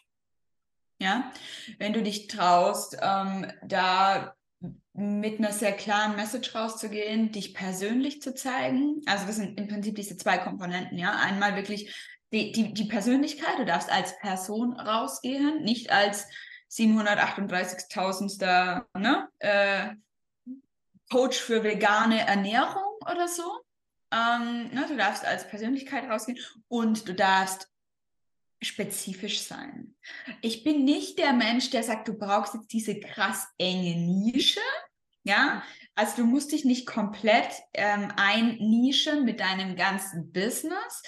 Ja, 0.99 1.32
wenn 1.78 1.92
du 1.92 2.02
dich 2.02 2.28
traust, 2.28 2.97
ähm, 3.00 3.50
da 3.66 4.35
mit 4.94 5.38
einer 5.38 5.52
sehr 5.52 5.73
klaren 5.73 6.16
Message 6.16 6.54
rauszugehen, 6.54 7.32
dich 7.32 7.54
persönlich 7.54 8.21
zu 8.21 8.35
zeigen. 8.35 9.00
Also 9.06 9.26
das 9.26 9.37
sind 9.37 9.59
im 9.59 9.66
Prinzip 9.66 9.97
diese 9.97 10.16
zwei 10.16 10.38
Komponenten, 10.38 10.99
ja. 10.99 11.16
Einmal 11.16 11.56
wirklich 11.56 11.92
die, 12.32 12.52
die, 12.52 12.73
die 12.73 12.85
Persönlichkeit, 12.85 13.59
du 13.59 13.64
darfst 13.64 13.90
als 13.90 14.18
Person 14.18 14.78
rausgehen, 14.78 15.62
nicht 15.64 15.90
als 15.90 16.28
738.000. 16.72 18.84
Ne, 18.98 19.28
äh, 19.38 19.90
Coach 21.10 21.38
für 21.38 21.62
vegane 21.62 22.26
Ernährung 22.26 22.96
oder 23.02 23.28
so. 23.28 23.60
Ähm, 24.10 24.70
ne, 24.72 24.86
du 24.88 24.96
darfst 24.96 25.24
als 25.24 25.46
Persönlichkeit 25.46 26.08
rausgehen 26.08 26.38
und 26.68 27.08
du 27.08 27.14
darfst 27.14 27.68
spezifisch 28.62 29.42
sein. 29.42 29.94
Ich 30.40 30.64
bin 30.64 30.84
nicht 30.84 31.18
der 31.18 31.32
Mensch, 31.32 31.70
der 31.70 31.82
sagt, 31.82 32.08
du 32.08 32.14
brauchst 32.14 32.54
jetzt 32.54 32.72
diese 32.72 32.98
krass 32.98 33.48
enge 33.58 33.96
Nische. 33.96 34.60
Ja, 35.24 35.62
also 35.94 36.22
du 36.22 36.24
musst 36.24 36.52
dich 36.52 36.64
nicht 36.64 36.86
komplett 36.86 37.48
ähm, 37.74 38.12
einnischen 38.16 39.24
mit 39.24 39.40
deinem 39.40 39.76
ganzen 39.76 40.32
Business. 40.32 41.02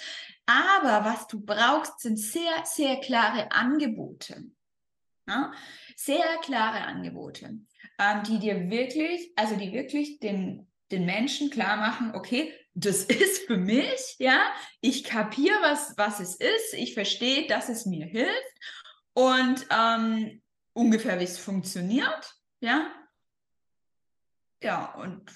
Aber 0.45 1.05
was 1.05 1.27
du 1.27 1.43
brauchst, 1.43 1.99
sind 1.99 2.17
sehr, 2.17 2.63
sehr 2.65 2.97
klare 2.97 3.51
Angebote. 3.51 4.45
Ja? 5.27 5.51
Sehr 5.95 6.37
klare 6.41 6.81
Angebote, 6.81 7.57
ähm, 7.99 8.23
die 8.27 8.39
dir 8.39 8.69
wirklich, 8.69 9.31
also 9.35 9.55
die 9.55 9.73
wirklich 9.73 10.19
den, 10.19 10.67
den 10.91 11.05
Menschen 11.05 11.49
klar 11.49 11.77
machen, 11.77 12.13
okay, 12.15 12.53
das 12.73 13.03
ist 13.05 13.47
für 13.47 13.57
mich, 13.57 14.15
ja, 14.19 14.53
ich 14.81 15.03
kapiere, 15.03 15.57
was, 15.61 15.97
was 15.97 16.19
es 16.19 16.35
ist, 16.35 16.73
ich 16.73 16.93
verstehe, 16.93 17.47
dass 17.47 17.69
es 17.69 17.85
mir 17.85 18.05
hilft 18.05 18.53
und 19.13 19.65
ähm, 19.71 20.41
ungefähr, 20.73 21.19
wie 21.19 21.23
es 21.23 21.39
funktioniert, 21.39 22.35
ja. 22.59 22.91
Ja, 24.61 24.93
und 24.95 25.31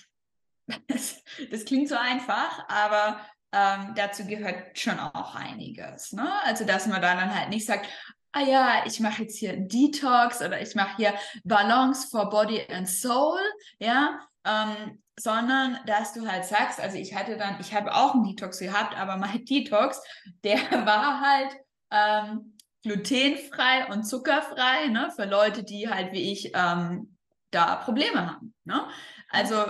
das, 0.88 1.24
das 1.50 1.66
klingt 1.66 1.90
so 1.90 1.96
einfach, 1.96 2.68
aber 2.68 3.26
ähm, 3.52 3.94
dazu 3.96 4.26
gehört 4.26 4.78
schon 4.78 5.00
auch 5.00 5.34
einiges. 5.34 6.14
Ne? 6.14 6.30
Also, 6.44 6.66
dass 6.66 6.86
man 6.86 7.02
dann 7.02 7.34
halt 7.34 7.50
nicht 7.50 7.66
sagt, 7.66 7.88
ah 8.32 8.42
ja, 8.42 8.84
ich 8.86 9.00
mache 9.00 9.24
jetzt 9.24 9.38
hier 9.38 9.58
Detox 9.58 10.42
oder 10.42 10.62
ich 10.62 10.76
mache 10.76 10.98
hier 10.98 11.14
Balance 11.44 12.08
for 12.10 12.30
Body 12.30 12.62
and 12.70 12.88
Soul, 12.88 13.40
ja, 13.80 14.20
ähm, 14.46 15.02
sondern 15.20 15.80
dass 15.86 16.14
du 16.14 16.28
halt 16.28 16.46
sagst, 16.46 16.80
also 16.80 16.98
ich 16.98 17.16
hatte 17.16 17.38
dann, 17.38 17.60
ich 17.60 17.74
habe 17.74 17.94
auch 17.94 18.14
einen 18.14 18.24
Detox 18.24 18.60
gehabt, 18.60 18.98
aber 18.98 19.18
mein 19.18 19.44
Detox, 19.50 20.02
der 20.44 20.58
war 20.86 21.22
halt 21.22 21.58
ähm, 21.92 22.58
glutenfrei 22.84 23.88
und 23.92 24.04
zuckerfrei, 24.04 24.88
ne, 24.88 25.12
für 25.16 25.26
Leute, 25.26 25.64
die 25.64 25.90
halt 25.90 26.14
wie 26.14 26.32
ich 26.32 26.52
ähm, 26.56 27.18
da 27.52 27.76
Probleme 27.78 28.28
haben. 28.28 28.54
Ne? 28.64 28.88
Also 29.30 29.66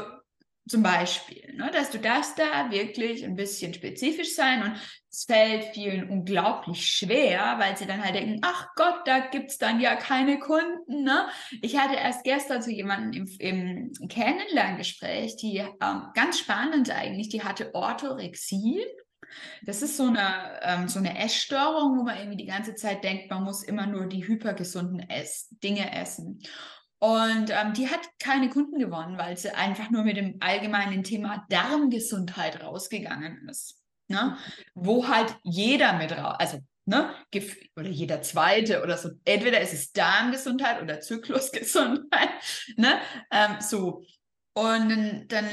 zum 0.69 0.83
Beispiel, 0.83 1.53
ne, 1.55 1.71
dass 1.73 1.89
du 1.89 1.97
darfst 1.97 2.37
da 2.37 2.69
wirklich 2.71 3.25
ein 3.25 3.35
bisschen 3.35 3.73
spezifisch 3.73 4.35
sein 4.35 4.63
und 4.63 4.75
es 5.11 5.23
fällt 5.25 5.73
vielen 5.73 6.07
unglaublich 6.09 6.85
schwer, 6.85 7.55
weil 7.57 7.75
sie 7.75 7.87
dann 7.87 8.03
halt 8.03 8.13
denken, 8.13 8.39
ach 8.43 8.67
Gott, 8.75 9.01
da 9.05 9.19
gibt 9.19 9.49
es 9.49 9.57
dann 9.57 9.79
ja 9.79 9.95
keine 9.95 10.37
Kunden. 10.39 11.03
Ne? 11.03 11.27
Ich 11.61 11.77
hatte 11.77 11.95
erst 11.95 12.23
gestern 12.23 12.61
so 12.61 12.69
jemanden 12.69 13.13
im, 13.13 13.91
im 13.99 14.07
Kennenlerngespräch, 14.07 15.35
die 15.37 15.57
ähm, 15.57 16.03
ganz 16.13 16.39
spannend 16.39 16.91
eigentlich, 16.91 17.29
die 17.29 17.43
hatte 17.43 17.73
Orthorexie. 17.73 18.85
Das 19.63 19.81
ist 19.81 19.97
so 19.97 20.05
eine, 20.05 20.59
ähm, 20.61 20.87
so 20.87 20.99
eine 20.99 21.17
Essstörung, 21.17 21.97
wo 21.97 22.03
man 22.03 22.17
irgendwie 22.17 22.37
die 22.37 22.45
ganze 22.45 22.75
Zeit 22.75 23.03
denkt, 23.03 23.29
man 23.31 23.43
muss 23.43 23.63
immer 23.63 23.87
nur 23.87 24.05
die 24.05 24.27
hypergesunden 24.27 24.99
Ess 25.09 25.49
Dinge 25.63 25.91
essen. 25.95 26.41
Und 26.99 27.49
ähm, 27.49 27.73
die 27.73 27.89
hat 27.89 28.01
keine 28.19 28.49
Kunden 28.49 28.77
gewonnen, 28.77 29.17
weil 29.17 29.37
sie 29.37 29.55
einfach 29.55 29.89
nur 29.89 30.03
mit 30.03 30.17
dem 30.17 30.37
allgemeinen 30.41 31.03
Thema 31.03 31.45
Darmgesundheit 31.49 32.61
rausgegangen 32.61 33.47
ist. 33.47 33.81
Ne? 34.09 34.37
Wo 34.73 35.07
halt 35.07 35.35
jeder 35.43 35.93
mit 35.93 36.11
raus, 36.11 36.35
also 36.39 36.59
ne, 36.85 37.13
oder 37.77 37.89
jeder 37.89 38.21
zweite 38.21 38.83
oder 38.83 38.97
so. 38.97 39.11
Entweder 39.23 39.61
ist 39.61 39.73
es 39.73 39.91
Darmgesundheit 39.93 40.81
oder 40.81 40.99
Zyklusgesundheit. 40.99 42.29
Ne? 42.77 42.99
Ähm, 43.31 43.57
so. 43.61 44.03
Und 44.53 45.27
dann, 45.27 45.47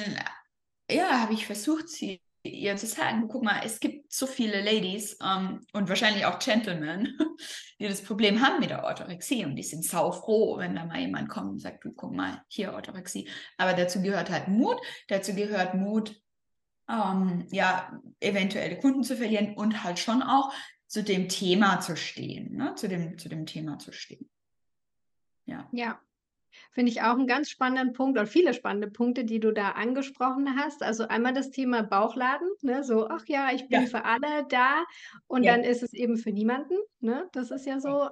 ja, 0.90 1.20
habe 1.20 1.34
ich 1.34 1.46
versucht, 1.46 1.88
sie 1.88 2.20
ihr 2.48 2.76
zu 2.76 2.86
sagen, 2.86 3.28
guck 3.28 3.42
mal, 3.42 3.60
es 3.64 3.80
gibt 3.80 4.12
so 4.12 4.26
viele 4.26 4.62
Ladies 4.62 5.16
ähm, 5.22 5.60
und 5.72 5.88
wahrscheinlich 5.88 6.24
auch 6.26 6.38
Gentlemen, 6.38 7.18
die 7.80 7.88
das 7.88 8.02
Problem 8.02 8.40
haben 8.40 8.60
mit 8.60 8.70
der 8.70 8.84
Orthorexie 8.84 9.44
und 9.44 9.56
die 9.56 9.62
sind 9.62 9.84
saufroh, 9.84 10.58
wenn 10.58 10.74
da 10.74 10.84
mal 10.84 11.00
jemand 11.00 11.28
kommt 11.28 11.50
und 11.50 11.58
sagt, 11.58 11.84
du 11.84 11.92
guck 11.92 12.12
mal, 12.12 12.42
hier 12.48 12.72
Orthorexie. 12.72 13.28
Aber 13.58 13.74
dazu 13.74 14.02
gehört 14.02 14.30
halt 14.30 14.48
Mut, 14.48 14.76
dazu 15.08 15.34
gehört 15.34 15.74
Mut, 15.74 16.20
ähm, 16.88 17.46
ja, 17.50 18.00
eventuelle 18.20 18.78
Kunden 18.78 19.02
zu 19.02 19.16
verlieren 19.16 19.54
und 19.54 19.82
halt 19.84 19.98
schon 19.98 20.22
auch 20.22 20.52
zu 20.86 21.02
dem 21.02 21.28
Thema 21.28 21.80
zu 21.80 21.96
stehen, 21.96 22.56
ne? 22.56 22.74
zu, 22.76 22.88
dem, 22.88 23.18
zu 23.18 23.28
dem 23.28 23.46
Thema 23.46 23.78
zu 23.78 23.92
stehen. 23.92 24.30
Ja. 25.46 25.68
Ja, 25.72 26.00
Finde 26.72 26.90
ich 26.92 27.02
auch 27.02 27.14
einen 27.14 27.26
ganz 27.26 27.48
spannenden 27.50 27.92
Punkt 27.94 28.18
oder 28.18 28.26
viele 28.26 28.54
spannende 28.54 28.90
Punkte, 28.90 29.24
die 29.24 29.40
du 29.40 29.52
da 29.52 29.70
angesprochen 29.72 30.56
hast. 30.58 30.82
Also 30.82 31.08
einmal 31.08 31.32
das 31.34 31.50
Thema 31.50 31.82
Bauchladen, 31.82 32.48
ne? 32.62 32.84
So, 32.84 33.08
ach 33.08 33.24
ja, 33.26 33.50
ich 33.52 33.68
bin 33.68 33.86
Ja. 33.86 33.86
für 33.86 34.04
alle 34.04 34.46
da 34.48 34.84
und 35.26 35.46
Ja. 35.46 35.50
dann 35.50 35.62
ist 35.64 35.82
es 35.82 35.92
eben 35.92 36.16
für 36.16 36.32
niemanden, 36.32 36.76
ne? 37.00 37.28
Das 37.32 37.50
ist 37.50 37.66
ja 37.66 37.80
so 37.80 38.08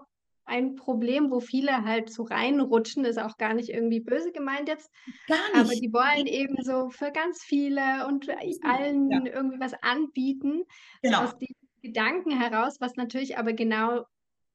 ein 0.46 0.74
Problem, 0.76 1.30
wo 1.30 1.40
viele 1.40 1.84
halt 1.84 2.10
so 2.12 2.22
reinrutschen, 2.24 3.04
ist 3.06 3.18
auch 3.18 3.38
gar 3.38 3.54
nicht 3.54 3.70
irgendwie 3.70 4.00
böse 4.00 4.30
gemeint 4.32 4.68
jetzt, 4.68 4.90
Gar 5.28 5.50
aber 5.52 5.70
nicht. 5.70 5.80
die 5.80 5.92
wollen 5.92 6.26
eben 6.26 6.62
so 6.62 6.90
für 6.90 7.12
ganz 7.12 7.42
viele 7.42 8.06
und 8.06 8.28
allen 8.62 9.08
Ja. 9.08 9.24
irgendwie 9.26 9.60
was 9.60 9.74
anbieten, 9.82 10.64
so 11.02 11.14
Genau. 11.14 11.22
aus 11.22 11.36
diesem 11.38 11.54
Gedanken 11.82 12.30
heraus, 12.38 12.76
was 12.80 12.94
natürlich 12.96 13.38
aber 13.38 13.52
genau 13.54 14.04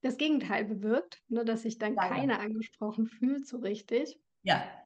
das 0.01 0.17
Gegenteil 0.17 0.65
bewirkt, 0.65 1.23
ne, 1.29 1.45
dass 1.45 1.63
sich 1.63 1.77
dann 1.77 1.97
Leider. 1.97 1.99
keiner 1.99 2.39
angesprochen 2.39 3.07
fühlt 3.07 3.47
so 3.47 3.57
richtig. 3.59 4.19
Ja. 4.43 4.85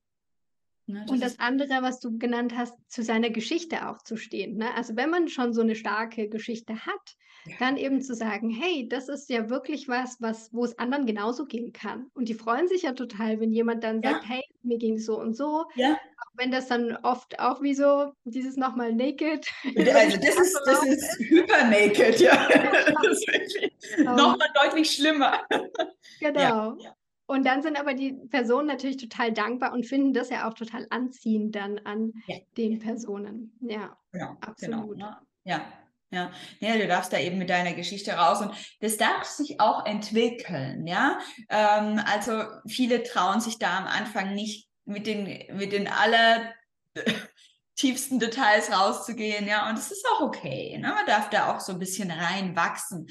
Ne, 0.86 1.06
Und 1.10 1.24
das 1.24 1.40
andere, 1.40 1.82
was 1.82 2.00
du 2.02 2.18
genannt 2.18 2.54
hast, 2.58 2.74
zu 2.90 3.04
seiner 3.04 3.30
Geschichte 3.30 3.88
auch 3.90 4.02
zu 4.02 4.18
stehen. 4.18 4.58
Ne? 4.58 4.74
Also 4.76 4.96
wenn 4.98 5.10
man 5.10 5.30
schon 5.30 5.54
so 5.54 5.62
eine 5.62 5.76
starke 5.76 6.28
Geschichte 6.28 6.86
hat, 6.86 7.16
Ja. 7.46 7.56
dann 7.60 7.78
eben 7.78 8.02
zu 8.02 8.14
sagen, 8.16 8.50
hey, 8.50 8.88
das 8.90 9.08
ist 9.10 9.30
ja 9.30 9.50
wirklich 9.50 9.88
was, 9.88 10.18
was, 10.20 10.50
wo 10.54 10.64
es 10.66 10.78
anderen 10.80 11.06
genauso 11.06 11.46
gehen 11.46 11.72
kann. 11.74 12.08
Und 12.14 12.28
die 12.30 12.34
freuen 12.34 12.68
sich 12.68 12.82
ja 12.84 12.92
total, 12.94 13.40
wenn 13.40 13.52
jemand 13.54 13.84
dann 13.84 14.02
Ja. 14.02 14.12
sagt, 14.12 14.28
hey, 14.28 14.44
mir 14.62 14.78
ging 14.78 14.96
es 14.96 15.06
so 15.06 15.18
und 15.20 15.36
so. 15.36 15.66
ja. 15.76 15.94
Auch 15.94 16.38
wenn 16.38 16.52
das 16.52 16.68
dann 16.68 16.98
oft 17.04 17.40
auch 17.40 17.62
wie 17.62 17.74
so 17.76 18.12
dieses 18.26 18.56
nochmal 18.58 18.94
naked. 18.94 19.46
Also 19.76 20.18
das 20.18 20.36
ist, 20.42 20.60
das 20.66 20.84
ist 20.86 21.20
hyper 21.20 21.64
naked, 21.70 22.20
ja. 22.20 22.34
Das 23.04 23.12
ist 23.20 23.28
wirklich 23.28 23.72
nochmal 24.06 24.50
deutlich 24.62 24.92
schlimmer. 24.92 25.42
Genau. 26.20 26.78
Und 27.34 27.46
dann 27.48 27.64
sind 27.64 27.80
aber 27.80 27.96
die 27.96 28.14
Personen 28.30 28.68
natürlich 28.68 28.98
total 28.98 29.34
dankbar 29.34 29.74
und 29.74 29.88
finden 29.88 30.14
das 30.14 30.30
ja 30.30 30.48
auch 30.48 30.54
total 30.54 30.86
anziehend 30.92 31.56
dann 31.56 31.80
an 31.80 32.14
Ja. 32.28 32.38
den 32.58 32.78
Personen. 32.78 33.58
Ja, 33.62 33.98
Genau, 34.12 34.38
Absolut. 34.42 34.92
Genau, 34.92 34.94
ne? 34.94 35.18
Ja, 35.44 35.66
Ja, 36.12 36.32
ja, 36.60 36.78
du 36.78 36.86
darfst 36.88 37.12
da 37.12 37.18
eben 37.18 37.40
mit 37.40 37.50
deiner 37.50 37.74
Geschichte 37.74 38.12
raus 38.14 38.40
und 38.42 38.52
das 38.82 38.98
darf 38.98 39.24
sich 39.24 39.60
auch 39.60 39.84
entwickeln, 39.88 40.86
ja. 40.86 41.18
Ähm, 41.50 42.00
also 42.06 42.44
viele 42.68 43.02
trauen 43.02 43.42
sich 43.42 43.58
da 43.58 43.80
am 43.80 43.88
Anfang 43.88 44.36
nicht 44.36 44.70
mit 44.86 45.08
den, 45.08 45.26
mit 45.58 45.72
den 45.72 45.88
aller 45.88 46.54
tiefsten 47.76 48.20
Details 48.20 48.72
rauszugehen, 48.72 49.48
ja, 49.48 49.68
und 49.72 49.80
es 49.80 49.92
ist 49.92 50.06
auch 50.14 50.22
okay, 50.22 50.78
ne? 50.78 50.90
man 50.90 51.06
darf 51.08 51.32
da 51.32 51.52
auch 51.52 51.60
so 51.60 51.72
ein 51.74 51.80
bisschen 51.80 52.12
reinwachsen. 52.12 53.08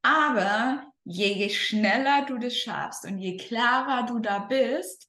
Aber 0.00 0.82
je 1.06 1.48
schneller 1.48 2.26
du 2.26 2.36
das 2.38 2.56
schaffst 2.56 3.04
und 3.04 3.18
je 3.18 3.36
klarer 3.36 4.06
du 4.06 4.18
da 4.18 4.40
bist, 4.40 5.08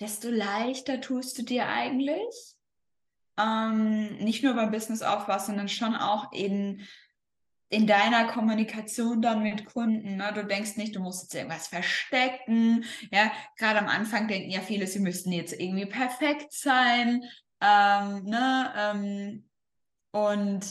desto 0.00 0.28
leichter 0.28 1.00
tust 1.00 1.38
du 1.38 1.42
dir 1.42 1.68
eigentlich 1.68 2.56
ähm, 3.38 4.16
nicht 4.18 4.42
nur 4.42 4.54
beim 4.54 4.70
Businessaufbau, 4.70 5.38
sondern 5.38 5.68
schon 5.68 5.94
auch 5.94 6.32
in, 6.32 6.86
in 7.68 7.86
deiner 7.86 8.26
Kommunikation 8.28 9.20
dann 9.20 9.42
mit 9.42 9.66
Kunden. 9.66 10.16
Ne? 10.16 10.32
Du 10.34 10.44
denkst 10.44 10.76
nicht, 10.76 10.96
du 10.96 11.00
musst 11.00 11.24
jetzt 11.24 11.34
irgendwas 11.34 11.68
verstecken. 11.68 12.84
Ja, 13.10 13.30
gerade 13.56 13.78
am 13.78 13.88
Anfang 13.88 14.28
denken 14.28 14.50
ja 14.50 14.60
viele, 14.60 14.86
sie 14.86 15.00
müssten 15.00 15.32
jetzt 15.32 15.58
irgendwie 15.58 15.86
perfekt 15.86 16.52
sein. 16.52 17.22
Ähm, 17.60 18.24
ne? 18.24 18.72
Ähm, 18.76 19.48
und 20.12 20.64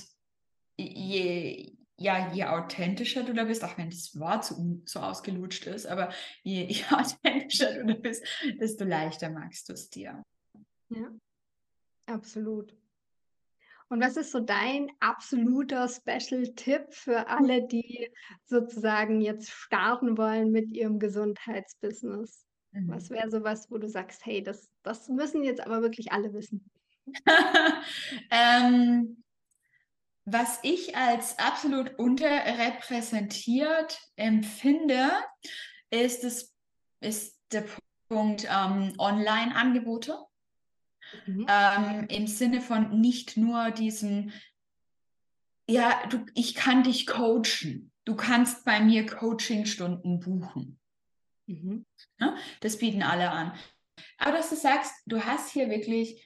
je, 0.77 1.73
ja, 1.97 2.33
je 2.33 2.45
authentischer 2.45 3.23
du 3.23 3.33
da 3.33 3.45
bist, 3.45 3.63
auch 3.63 3.77
wenn 3.77 3.89
das 3.89 4.19
Wort 4.19 4.45
so, 4.45 4.81
so 4.85 4.99
ausgelutscht 4.99 5.65
ist, 5.67 5.85
aber 5.85 6.11
je, 6.43 6.65
je 6.69 6.83
authentischer 6.91 7.73
du 7.73 7.85
da 7.85 7.93
bist, 7.93 8.25
desto 8.59 8.83
leichter 8.83 9.29
magst 9.29 9.69
du 9.69 9.73
es 9.73 9.89
dir. 9.89 10.23
Ja. 10.89 11.09
Absolut. 12.07 12.75
Und 13.87 14.01
was 14.01 14.17
ist 14.17 14.31
so 14.31 14.39
dein 14.39 14.91
absoluter 14.99 15.87
Special-Tipp 15.87 16.87
für 16.89 17.27
alle, 17.27 17.67
die 17.67 18.11
sozusagen 18.45 19.21
jetzt 19.21 19.49
starten 19.49 20.17
wollen 20.17 20.51
mit 20.51 20.71
ihrem 20.71 20.99
Gesundheitsbusiness? 20.99 22.45
Mhm. 22.71 22.89
Was 22.89 23.09
wäre 23.09 23.29
so 23.29 23.43
was, 23.43 23.69
wo 23.69 23.77
du 23.77 23.87
sagst, 23.87 24.25
hey, 24.25 24.41
das, 24.41 24.69
das 24.81 25.07
müssen 25.07 25.43
jetzt 25.43 25.61
aber 25.61 25.81
wirklich 25.81 26.11
alle 26.11 26.33
wissen? 26.33 26.69
ähm, 28.31 29.23
was 30.25 30.59
ich 30.63 30.97
als 30.97 31.37
absolut 31.37 31.99
unterrepräsentiert 31.99 33.99
empfinde, 34.15 35.11
ist, 35.91 36.23
das, 36.23 36.51
ist 36.99 37.39
der 37.51 37.65
Punkt 38.09 38.47
ähm, 38.49 38.93
Online-Angebote. 38.97 40.17
Mhm. 41.27 41.45
Ähm, 41.47 42.07
Im 42.09 42.27
Sinne 42.27 42.61
von 42.61 42.99
nicht 42.99 43.37
nur 43.37 43.69
diesem, 43.69 44.31
ja, 45.69 46.07
du, 46.07 46.25
ich 46.33 46.55
kann 46.55 46.83
dich 46.83 47.05
coachen. 47.05 47.91
Du 48.03 48.15
kannst 48.15 48.65
bei 48.65 48.79
mir 48.79 49.05
Coachingstunden 49.05 50.19
buchen. 50.19 50.79
Mhm. 51.45 51.85
Ja, 52.19 52.31
ne? 52.31 52.37
das 52.61 52.79
bieten 52.79 53.03
alle 53.03 53.29
an. 53.29 53.53
Aber 54.17 54.33
dass 54.33 54.49
du 54.49 54.55
sagst, 54.55 54.91
du 55.05 55.23
hast 55.23 55.51
hier 55.51 55.69
wirklich 55.69 56.24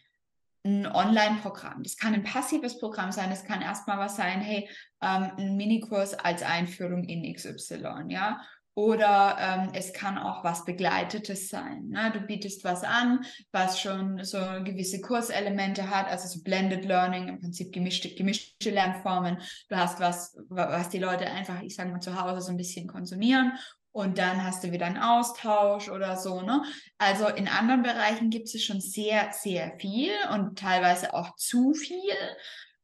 ein 0.65 0.85
Online-Programm. 0.87 1.83
Das 1.83 1.97
kann 1.97 2.13
ein 2.13 2.23
passives 2.23 2.79
Programm 2.79 3.11
sein, 3.11 3.29
das 3.29 3.43
kann 3.43 3.61
erstmal 3.61 3.97
was 3.97 4.15
sein, 4.15 4.41
hey, 4.41 4.69
ähm, 5.01 5.31
ein 5.37 5.57
Minikurs 5.57 6.13
als 6.13 6.43
Einführung 6.43 7.03
in 7.03 7.33
XY, 7.33 8.05
ja. 8.09 8.41
Oder 8.75 9.35
ähm, 9.39 9.71
es 9.73 9.91
kann 9.91 10.17
auch 10.17 10.45
was 10.45 10.63
Begleitetes 10.63 11.49
sein. 11.49 11.89
Ne? 11.89 12.11
Du 12.13 12.21
bietest 12.21 12.63
was 12.63 12.85
an, 12.85 13.25
was 13.51 13.81
schon 13.81 14.23
so 14.23 14.37
gewisse 14.63 15.01
Kurselemente 15.01 15.89
hat, 15.89 16.07
also 16.07 16.29
so 16.29 16.41
Blended 16.43 16.85
Learning, 16.85 17.27
im 17.27 17.39
Prinzip 17.39 17.73
gemischte, 17.73 18.15
gemischte 18.15 18.69
Lernformen. 18.69 19.39
Du 19.67 19.75
hast 19.75 19.99
was, 19.99 20.37
was 20.47 20.87
die 20.87 20.99
Leute 20.99 21.29
einfach, 21.29 21.61
ich 21.61 21.75
sage 21.75 21.91
mal, 21.91 21.99
zu 21.99 22.21
Hause 22.21 22.39
so 22.39 22.51
ein 22.51 22.57
bisschen 22.57 22.87
konsumieren 22.87 23.51
und 23.91 24.17
dann 24.17 24.43
hast 24.43 24.63
du 24.63 24.71
wieder 24.71 24.85
einen 24.85 24.97
Austausch 24.97 25.89
oder 25.89 26.17
so. 26.17 26.41
Ne? 26.41 26.63
Also 26.97 27.27
in 27.27 27.47
anderen 27.47 27.83
Bereichen 27.83 28.29
gibt 28.29 28.53
es 28.53 28.63
schon 28.63 28.81
sehr, 28.81 29.31
sehr 29.33 29.73
viel 29.79 30.11
und 30.33 30.59
teilweise 30.59 31.13
auch 31.13 31.35
zu 31.35 31.73
viel 31.73 32.13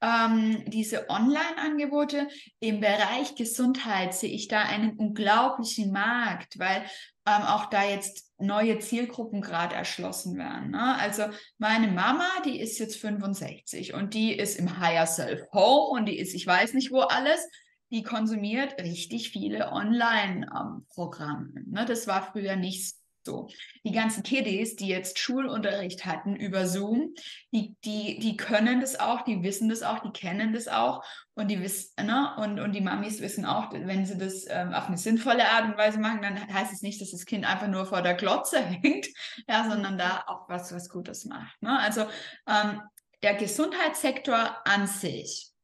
ähm, 0.02 0.64
diese 0.68 1.10
Online-Angebote. 1.10 2.28
Im 2.60 2.80
Bereich 2.80 3.36
Gesundheit 3.36 4.14
sehe 4.14 4.32
ich 4.32 4.48
da 4.48 4.62
einen 4.62 4.98
unglaublichen 4.98 5.92
Markt, 5.92 6.60
weil 6.60 6.84
ähm, 7.28 7.44
auch 7.44 7.68
da 7.68 7.84
jetzt 7.84 8.32
neue 8.38 8.80
Zielgruppen 8.80 9.42
gerade 9.42 9.76
erschlossen 9.76 10.38
werden. 10.38 10.72
Ne? 10.72 10.96
Also 11.00 11.24
meine 11.58 11.88
Mama, 11.88 12.28
die 12.46 12.60
ist 12.60 12.78
jetzt 12.78 12.98
65 12.98 13.94
und 13.94 14.14
die 14.14 14.34
ist 14.34 14.60
im 14.60 14.80
Higher 14.80 15.08
Self 15.08 15.42
Home 15.54 16.00
und 16.00 16.06
die 16.08 16.20
ist, 16.20 16.34
ich 16.34 16.46
weiß 16.46 16.74
nicht 16.74 16.92
wo 16.92 17.02
alles, 17.02 17.48
die 17.96 18.04
konsumiert 18.04 18.78
richtig 18.80 19.32
viele 19.32 19.72
Online-Programme. 19.72 21.64
Ne? 21.66 21.86
Das 21.86 22.06
war 22.08 22.22
früher 22.32 22.56
nicht 22.56 22.90
so. 22.90 23.06
So, 23.26 23.50
die 23.84 23.92
ganzen 23.92 24.22
Kiddies, 24.22 24.76
die 24.76 24.88
jetzt 24.88 25.18
Schulunterricht 25.18 26.06
hatten 26.06 26.36
über 26.36 26.68
Zoom, 26.68 27.16
die, 27.52 27.76
die, 27.84 28.20
die 28.20 28.38
können 28.38 28.82
das 28.82 29.00
auch, 29.00 29.24
die 29.24 29.42
wissen 29.42 29.68
das 29.68 29.82
auch, 29.82 30.00
die 30.04 30.12
kennen 30.12 30.54
das 30.54 30.68
auch 30.68 31.04
und 31.34 31.50
die 31.50 31.60
wissen, 31.60 32.06
ne, 32.06 32.36
und, 32.38 32.60
und 32.60 32.74
die 32.74 32.82
Mamis 32.82 33.22
wissen 33.22 33.44
auch, 33.46 33.74
wenn 33.74 34.06
sie 34.06 34.20
das 34.20 34.46
ähm, 34.48 34.74
auf 34.74 34.86
eine 34.88 34.98
sinnvolle 34.98 35.50
Art 35.50 35.66
und 35.66 35.76
Weise 35.76 35.98
machen, 36.00 36.22
dann 36.22 36.54
heißt 36.54 36.72
es 36.72 36.84
nicht, 36.84 37.02
dass 37.02 37.10
das 37.10 37.26
Kind 37.26 37.50
einfach 37.50 37.68
nur 37.68 37.88
vor 37.88 38.04
der 38.04 38.14
Glotze 38.14 38.60
hängt, 38.64 39.08
ja, 39.48 39.68
sondern 39.68 39.98
da 39.98 40.24
auch 40.28 40.48
was, 40.48 40.72
was 40.72 40.88
Gutes 40.88 41.26
macht. 41.26 41.60
Ne? 41.64 41.80
Also 41.80 42.02
ähm, 42.48 42.80
der 43.24 43.34
Gesundheitssektor 43.34 44.56
an 44.68 44.86
sich 44.86 45.55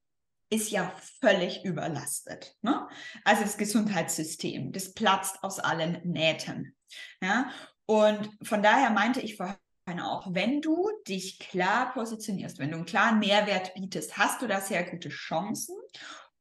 ist 0.51 0.69
ja 0.69 0.93
völlig 1.21 1.63
überlastet. 1.63 2.55
Ne? 2.61 2.87
Also 3.23 3.43
das 3.43 3.57
Gesundheitssystem, 3.57 4.71
das 4.71 4.93
platzt 4.93 5.43
aus 5.43 5.59
allen 5.59 6.01
Nähten. 6.03 6.75
Ja? 7.21 7.49
Und 7.85 8.29
von 8.43 8.61
daher 8.61 8.89
meinte 8.89 9.21
ich 9.21 9.37
vorhin 9.37 10.01
auch, 10.01 10.27
wenn 10.33 10.61
du 10.61 10.89
dich 11.07 11.39
klar 11.39 11.93
positionierst, 11.93 12.59
wenn 12.59 12.71
du 12.71 12.77
einen 12.77 12.85
klaren 12.85 13.19
Mehrwert 13.19 13.73
bietest, 13.73 14.17
hast 14.17 14.41
du 14.41 14.47
da 14.47 14.59
sehr 14.59 14.83
gute 14.83 15.09
Chancen. 15.09 15.75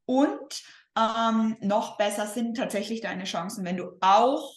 Und 0.07 0.63
ähm, 0.99 1.57
noch 1.61 1.97
besser 1.97 2.27
sind 2.27 2.57
tatsächlich 2.57 3.01
deine 3.01 3.25
Chancen, 3.25 3.65
wenn 3.65 3.77
du 3.77 3.93
auch 4.01 4.53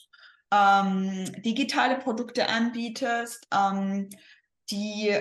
ähm, 0.52 1.32
digitale 1.44 2.00
Produkte 2.00 2.50
anbietest, 2.50 3.48
ähm, 3.54 4.10
die 4.72 5.16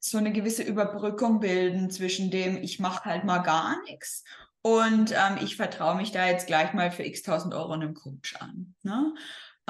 so 0.00 0.18
eine 0.18 0.32
gewisse 0.32 0.62
Überbrückung 0.62 1.40
bilden 1.40 1.90
zwischen 1.90 2.30
dem, 2.30 2.56
ich 2.62 2.80
mache 2.80 3.04
halt 3.04 3.24
mal 3.24 3.38
gar 3.38 3.80
nichts 3.82 4.24
und 4.62 5.12
ähm, 5.12 5.38
ich 5.42 5.56
vertraue 5.56 5.96
mich 5.96 6.10
da 6.10 6.26
jetzt 6.26 6.46
gleich 6.46 6.72
mal 6.72 6.90
für 6.90 7.04
x 7.04 7.22
tausend 7.22 7.54
Euro 7.54 7.72
einem 7.72 7.94
Coach 7.94 8.36
an. 8.36 8.74
Ne? 8.82 9.14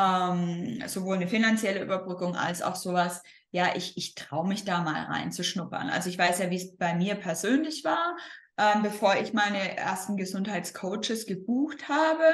ähm, 0.00 0.82
sowohl 0.86 1.16
eine 1.16 1.28
finanzielle 1.28 1.82
Überbrückung 1.82 2.36
als 2.36 2.62
auch 2.62 2.76
sowas, 2.76 3.22
ja, 3.50 3.74
ich, 3.74 3.96
ich 3.96 4.14
traue 4.14 4.46
mich 4.46 4.64
da 4.64 4.80
mal 4.80 5.04
reinzuschnuppern. 5.04 5.90
Also 5.90 6.08
ich 6.08 6.18
weiß 6.18 6.38
ja, 6.38 6.50
wie 6.50 6.56
es 6.56 6.76
bei 6.76 6.94
mir 6.94 7.16
persönlich 7.16 7.84
war, 7.84 8.16
ähm, 8.56 8.82
bevor 8.82 9.16
ich 9.16 9.32
meine 9.32 9.76
ersten 9.76 10.16
Gesundheitscoaches 10.16 11.26
gebucht 11.26 11.88
habe, 11.88 12.24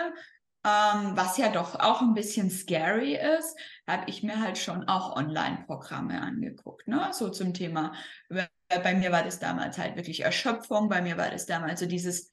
ähm, 0.67 1.17
was 1.17 1.37
ja 1.37 1.49
doch 1.49 1.79
auch 1.79 2.01
ein 2.03 2.15
bisschen 2.15 2.51
scary 2.51 3.15
ist, 3.15 3.57
habe 3.87 4.11
ich 4.11 4.23
mir 4.25 4.41
halt 4.41 4.59
schon 4.59 4.89
auch 4.89 5.15
Online-Programme 5.15 6.21
angeguckt, 6.21 6.89
ne? 6.89 7.11
so 7.13 7.29
zum 7.29 7.55
Thema, 7.55 7.95
bei 8.29 8.95
mir 8.95 9.13
war 9.13 9.23
das 9.23 9.39
damals 9.39 9.79
halt 9.79 9.95
wirklich 9.97 10.25
Erschöpfung, 10.25 10.89
bei 10.89 11.01
mir 11.01 11.17
war 11.17 11.31
das 11.31 11.47
damals 11.47 11.81
so 11.81 11.87
dieses 11.87 12.33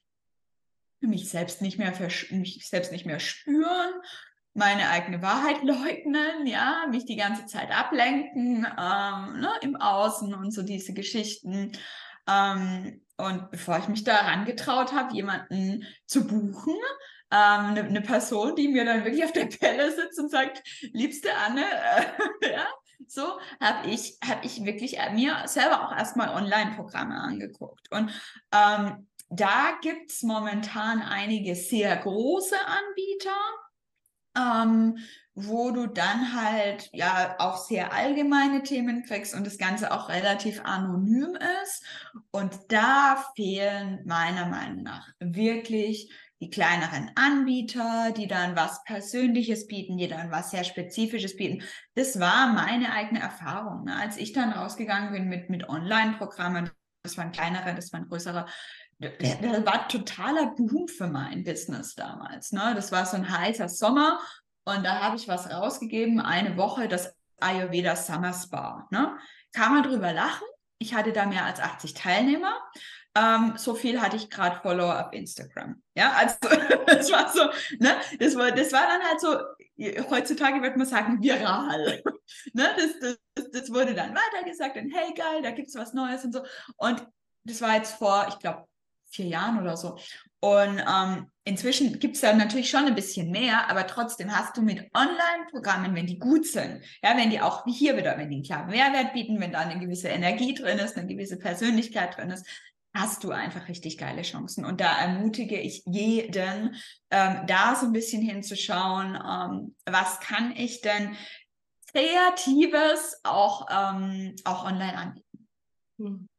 mich 1.00 1.30
selbst 1.30 1.62
nicht 1.62 1.78
mehr 1.78 1.93
mich 2.32 2.67
selbst 2.67 2.91
nicht 2.91 3.06
mehr 3.06 3.19
spüren 3.19 3.93
meine 4.54 4.89
eigene 4.89 5.22
Wahrheit 5.22 5.63
leugnen, 5.63 6.46
ja, 6.46 6.86
mich 6.89 7.06
die 7.06 7.15
ganze 7.15 7.46
Zeit 7.46 7.72
ablenken 7.72 8.65
ähm, 8.65 9.39
ne, 9.39 9.50
im 9.62 9.76
Außen 9.76 10.34
und 10.34 10.52
so 10.52 10.63
diese 10.63 10.93
Geschichten. 10.93 11.72
Ähm, 12.28 13.02
und 13.17 13.52
bevor 13.52 13.78
ich 13.78 13.88
mich 13.88 14.04
daran 14.04 14.46
getraut 14.46 14.93
habe, 14.93 15.13
jemanden 15.13 15.86
zu 16.06 16.26
buchen, 16.26 16.76
ähm, 17.34 17.65
eine, 17.65 17.84
eine, 17.84 18.02
Person, 18.02 18.56
die 18.56 18.67
mir 18.67 18.86
dann 18.86 19.04
wirklich 19.04 19.24
auf 19.24 19.32
der 19.32 19.48
Pelle 19.48 19.91
sitzt 19.91 20.19
und 20.19 20.30
sagt, 20.30 20.62
liebste 20.93 21.30
Anne, 21.36 21.65
äh, 21.65 22.52
ja, 22.54 22.67
so 23.08 23.39
habe 23.60 23.89
ich, 23.89 24.19
hab 24.24 24.46
ich 24.46 24.63
wirklich 24.63 25.00
äh, 25.00 25.12
mir 25.12 25.36
selber 25.48 25.88
auch 25.88 25.98
erstmal 25.98 26.30
Online-Programme 26.30 27.15
angeguckt. 27.15 27.91
Und 27.91 28.12
ähm, 28.52 29.08
da 29.30 29.72
gibt 29.82 30.12
es 30.12 30.22
momentan 30.22 31.02
einige 31.02 31.56
sehr 31.56 31.98
große 31.98 32.56
Anbieter, 32.56 33.32
ähm, 34.38 35.00
wo 35.34 35.72
du 35.72 35.88
dann 35.88 36.36
halt 36.36 36.91
ja 36.93 37.36
auch 37.39 37.58
sehr 37.58 37.93
allgemeine 37.93 38.62
Themen 38.62 39.04
kriegst 39.04 39.34
und 39.34 39.48
das 39.48 39.58
Ganze 39.58 39.91
auch 39.91 40.10
relativ 40.10 40.62
anonym 40.63 41.36
ist. 41.63 41.84
Und 42.30 42.60
da 42.69 43.26
fehlen 43.36 44.04
meiner 44.06 44.46
Meinung 44.46 44.84
nach 44.84 45.08
wirklich 45.19 46.12
die 46.41 46.50
kleineren 46.50 47.12
Anbieter, 47.15 48.12
die 48.12 48.28
dann 48.28 48.56
was 48.56 48.84
Persönliches 48.84 49.67
bieten, 49.67 49.98
die 49.98 50.08
dann 50.08 50.32
was 50.32 50.52
sehr 50.52 50.63
Spezifisches 50.63 51.38
bieten. 51.38 51.63
Das 51.96 52.19
war 52.19 52.48
meine 52.54 52.91
eigene 52.91 53.22
Erfahrung. 53.22 53.86
Ne? 53.86 53.96
Als 53.96 54.17
ich 54.17 54.34
dann 54.34 54.52
rausgegangen 54.52 55.12
bin 55.13 55.30
mit, 55.30 55.50
mit 55.50 55.69
Online-Programmen, 55.69 56.69
das 57.04 57.17
waren 57.17 57.32
kleinere, 57.32 57.74
das 57.76 57.93
waren 57.93 58.08
größere, 58.08 58.46
der 59.00 59.65
war 59.65 59.88
totaler 59.88 60.54
Boom 60.56 60.88
für 60.88 61.08
mein 61.08 61.43
Business 61.43 61.96
damals. 61.96 62.52
Ne? 62.52 62.74
Das 62.76 62.91
war 62.91 63.06
so 63.06 63.17
ein 63.17 63.30
heißer 63.30 63.69
Sommer 63.69 64.19
und 64.65 64.84
da 64.84 65.02
habe 65.02 65.15
ich 65.15 65.28
was 65.28 65.50
rausgegeben, 65.50 66.19
eine 66.19 66.58
Woche, 66.58 66.88
das 66.88 67.15
Ayurveda 67.39 67.96
Summer 67.96 68.34
Spa. 68.34 68.88
Ne? 68.91 69.17
Kann 69.52 69.74
man 69.74 69.84
drüber 69.84 70.13
lachen? 70.13 70.48
Ich 70.78 70.93
hatte 70.93 71.13
da 71.13 71.26
mehr 71.26 71.46
als 71.46 71.60
80 71.60 71.93
Teilnehmer. 71.93 72.60
Ähm, 73.15 73.54
so 73.58 73.76
viel 73.76 74.02
hatte 74.02 74.15
ich 74.15 74.30
gerade 74.30 74.60
Follower 74.62 75.06
auf 75.06 75.13
Instagram. 75.13 75.82
Ja, 75.95 76.13
also 76.13 76.36
das 76.88 77.12
war 77.12 77.32
so, 77.32 77.41
ne, 77.80 77.95
das 78.19 78.36
war, 78.36 78.52
das 78.52 78.71
war 78.71 78.88
dann 78.88 79.04
halt 79.04 79.19
so, 79.19 80.10
heutzutage 80.10 80.62
würde 80.62 80.78
man 80.78 80.88
sagen, 80.88 81.21
viral. 81.21 82.02
ne, 82.54 82.69
das, 82.76 83.17
das, 83.36 83.52
das 83.52 83.73
wurde 83.73 83.93
dann 83.93 84.15
weitergesagt 84.15 84.78
und 84.78 84.91
hey 84.91 85.13
geil, 85.13 85.41
da 85.43 85.52
gibt 85.52 85.69
es 85.69 85.76
was 85.76 85.93
Neues 85.93 86.26
und 86.26 86.34
so. 86.34 86.41
Und 86.78 87.06
das 87.43 87.62
war 87.62 87.76
jetzt 87.76 87.95
vor, 87.95 88.26
ich 88.30 88.39
glaube, 88.39 88.67
vier 89.12 89.28
Jahren 89.28 89.62
oder 89.62 89.78
so. 89.78 89.97
Und 90.39 90.84
ähm, 90.86 91.32
inzwischen 91.45 91.99
gibt 91.99 92.15
es 92.15 92.21
da 92.21 92.34
natürlich 92.34 92.69
schon 92.69 92.86
ein 92.86 92.95
bisschen 92.95 93.32
mehr, 93.32 93.69
aber 93.69 93.88
trotzdem 93.88 94.36
hast 94.36 94.58
du 94.58 94.62
mit 94.62 94.89
Online-Programmen, 94.93 95.95
wenn 95.95 96.08
die 96.08 96.19
gut 96.19 96.45
sind, 96.45 96.82
ja, 97.02 97.15
wenn 97.15 97.30
die 97.30 97.39
auch 97.39 97.65
wie 97.65 97.71
hier 97.71 97.95
wieder, 97.95 98.17
wenn 98.17 98.30
die 98.30 98.38
einen 98.38 98.43
klaren 98.43 98.69
Mehrwert 98.69 99.13
bieten, 99.13 99.39
wenn 99.39 99.54
da 99.54 99.60
eine 99.60 99.80
gewisse 99.80 100.10
Energie 100.10 100.54
drin 100.54 100.80
ist, 100.80 100.97
eine 100.97 101.08
gewisse 101.08 101.38
Persönlichkeit 101.38 102.17
drin 102.17 102.32
ist, 102.32 102.45
hast 102.94 103.24
du 103.24 103.32
einfach 103.32 103.68
richtig 103.68 103.98
geile 103.98 104.22
Chancen. 104.22 104.66
Und 104.66 104.80
da 104.80 104.98
ermutige 105.00 105.60
ich 105.60 105.84
jeden, 105.86 106.76
ähm, 107.10 107.42
da 107.48 107.76
so 107.76 107.88
ein 107.88 107.94
bisschen 107.94 108.22
hinzuschauen, 108.22 109.16
ähm, 109.16 109.76
was 109.86 110.20
kann 110.20 110.56
ich 110.56 110.82
denn 110.82 111.16
Kreatives 111.92 113.20
auch, 113.24 113.68
ähm, 113.72 114.36
auch 114.46 114.66
online 114.66 114.98
anbieten. 114.98 115.48
Hm. 115.98 116.30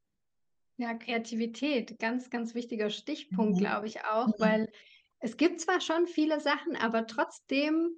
Ja, 0.76 0.94
Kreativität, 0.94 1.98
ganz, 1.98 2.30
ganz 2.30 2.54
wichtiger 2.54 2.90
Stichpunkt, 2.90 3.56
mhm. 3.56 3.60
glaube 3.60 3.86
ich 3.86 4.04
auch, 4.04 4.26
mhm. 4.26 4.34
weil 4.38 4.72
es 5.20 5.36
gibt 5.36 5.60
zwar 5.60 5.80
schon 5.80 6.06
viele 6.06 6.40
Sachen, 6.40 6.76
aber 6.76 7.06
trotzdem 7.06 7.90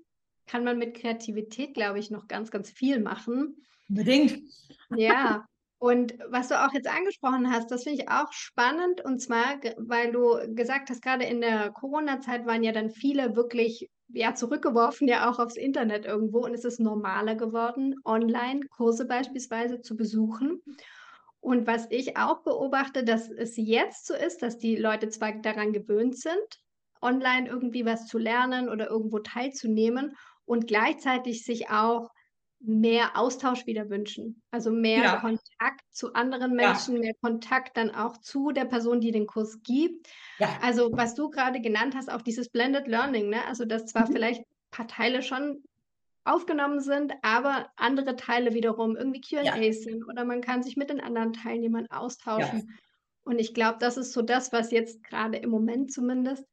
kann 0.46 0.62
man 0.62 0.78
mit 0.78 0.94
Kreativität, 0.94 1.74
glaube 1.74 1.98
ich, 1.98 2.10
noch 2.10 2.28
ganz, 2.28 2.50
ganz 2.50 2.70
viel 2.70 3.00
machen. 3.00 3.56
Unbedingt. 3.88 4.38
Ja, 4.94 5.46
und 5.78 6.14
was 6.30 6.48
du 6.48 6.54
auch 6.54 6.72
jetzt 6.72 6.88
angesprochen 6.88 7.50
hast, 7.50 7.70
das 7.70 7.84
finde 7.84 8.02
ich 8.02 8.08
auch 8.08 8.32
spannend. 8.32 9.04
Und 9.04 9.20
zwar, 9.20 9.60
weil 9.76 10.10
du 10.10 10.38
gesagt 10.54 10.88
hast, 10.88 11.02
gerade 11.02 11.24
in 11.24 11.40
der 11.40 11.70
Corona-Zeit 11.70 12.46
waren 12.46 12.62
ja 12.62 12.72
dann 12.72 12.90
viele 12.90 13.36
wirklich 13.36 13.90
ja, 14.08 14.34
zurückgeworfen, 14.34 15.08
ja 15.08 15.30
auch 15.30 15.38
aufs 15.38 15.56
Internet 15.56 16.06
irgendwo. 16.06 16.44
Und 16.44 16.54
es 16.54 16.64
ist 16.64 16.80
normaler 16.80 17.34
geworden, 17.34 17.96
Online-Kurse 18.04 19.04
beispielsweise 19.04 19.80
zu 19.80 19.96
besuchen. 19.96 20.62
Und 21.40 21.66
was 21.66 21.86
ich 21.90 22.16
auch 22.16 22.42
beobachte, 22.42 23.04
dass 23.04 23.30
es 23.30 23.56
jetzt 23.56 24.06
so 24.06 24.14
ist, 24.14 24.42
dass 24.42 24.58
die 24.58 24.76
Leute 24.76 25.10
zwar 25.10 25.32
daran 25.32 25.72
gewöhnt 25.72 26.16
sind, 26.16 26.62
online 27.02 27.48
irgendwie 27.48 27.84
was 27.84 28.06
zu 28.06 28.18
lernen 28.18 28.68
oder 28.70 28.88
irgendwo 28.88 29.18
teilzunehmen 29.18 30.16
und 30.46 30.66
gleichzeitig 30.66 31.44
sich 31.44 31.68
auch 31.68 32.10
mehr 32.60 33.16
Austausch 33.16 33.66
wieder 33.66 33.90
wünschen. 33.90 34.42
Also 34.50 34.70
mehr 34.70 35.02
ja. 35.02 35.16
Kontakt 35.20 35.82
zu 35.90 36.14
anderen 36.14 36.54
Menschen, 36.54 36.96
ja. 36.96 37.00
mehr 37.00 37.14
Kontakt 37.20 37.76
dann 37.76 37.90
auch 37.90 38.18
zu 38.18 38.50
der 38.50 38.64
Person, 38.64 39.00
die 39.00 39.12
den 39.12 39.26
Kurs 39.26 39.62
gibt. 39.62 40.08
Ja. 40.38 40.48
Also 40.62 40.90
was 40.92 41.14
du 41.14 41.30
gerade 41.30 41.60
genannt 41.60 41.94
hast, 41.94 42.10
auch 42.10 42.22
dieses 42.22 42.48
Blended 42.48 42.88
Learning, 42.88 43.28
ne? 43.28 43.44
Also 43.46 43.64
dass 43.64 43.86
zwar 43.86 44.08
mhm. 44.08 44.12
vielleicht 44.12 44.40
ein 44.40 44.46
paar 44.70 44.88
Teile 44.88 45.22
schon 45.22 45.62
aufgenommen 46.24 46.80
sind, 46.80 47.12
aber 47.22 47.70
andere 47.76 48.16
Teile 48.16 48.52
wiederum 48.52 48.96
irgendwie 48.96 49.20
QAs 49.20 49.82
sind 49.82 50.04
oder 50.08 50.24
man 50.24 50.40
kann 50.40 50.62
sich 50.62 50.76
mit 50.76 50.90
den 50.90 51.00
anderen 51.00 51.32
Teilnehmern 51.32 51.86
austauschen. 51.88 52.76
Und 53.22 53.38
ich 53.38 53.54
glaube, 53.54 53.78
das 53.80 53.96
ist 53.96 54.12
so 54.12 54.22
das, 54.22 54.52
was 54.52 54.70
jetzt 54.70 55.02
gerade 55.04 55.38
im 55.38 55.50
Moment 55.50 55.92
zumindest 55.92 56.44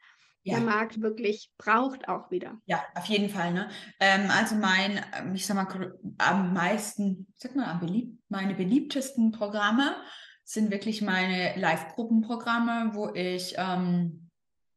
ja. 0.43 0.55
der 0.55 0.65
Markt 0.65 1.01
wirklich 1.01 1.51
braucht 1.57 2.07
auch 2.07 2.29
wieder. 2.31 2.59
Ja, 2.65 2.83
auf 2.95 3.05
jeden 3.05 3.29
Fall. 3.29 3.53
Ne? 3.53 3.69
Ähm, 3.99 4.29
also 4.29 4.55
mein, 4.55 5.03
ähm, 5.17 5.35
ich 5.35 5.45
sag 5.45 5.55
mal, 5.55 5.93
am 6.17 6.53
meisten, 6.53 7.27
sag 7.35 7.55
mal, 7.55 7.65
am 7.65 7.79
belieb 7.79 8.19
meine 8.29 8.55
beliebtesten 8.55 9.31
Programme 9.31 9.95
sind 10.43 10.71
wirklich 10.71 11.01
meine 11.01 11.57
Live-Gruppenprogramme, 11.57 12.91
wo 12.93 13.09
ich 13.13 13.55
ähm, 13.57 14.29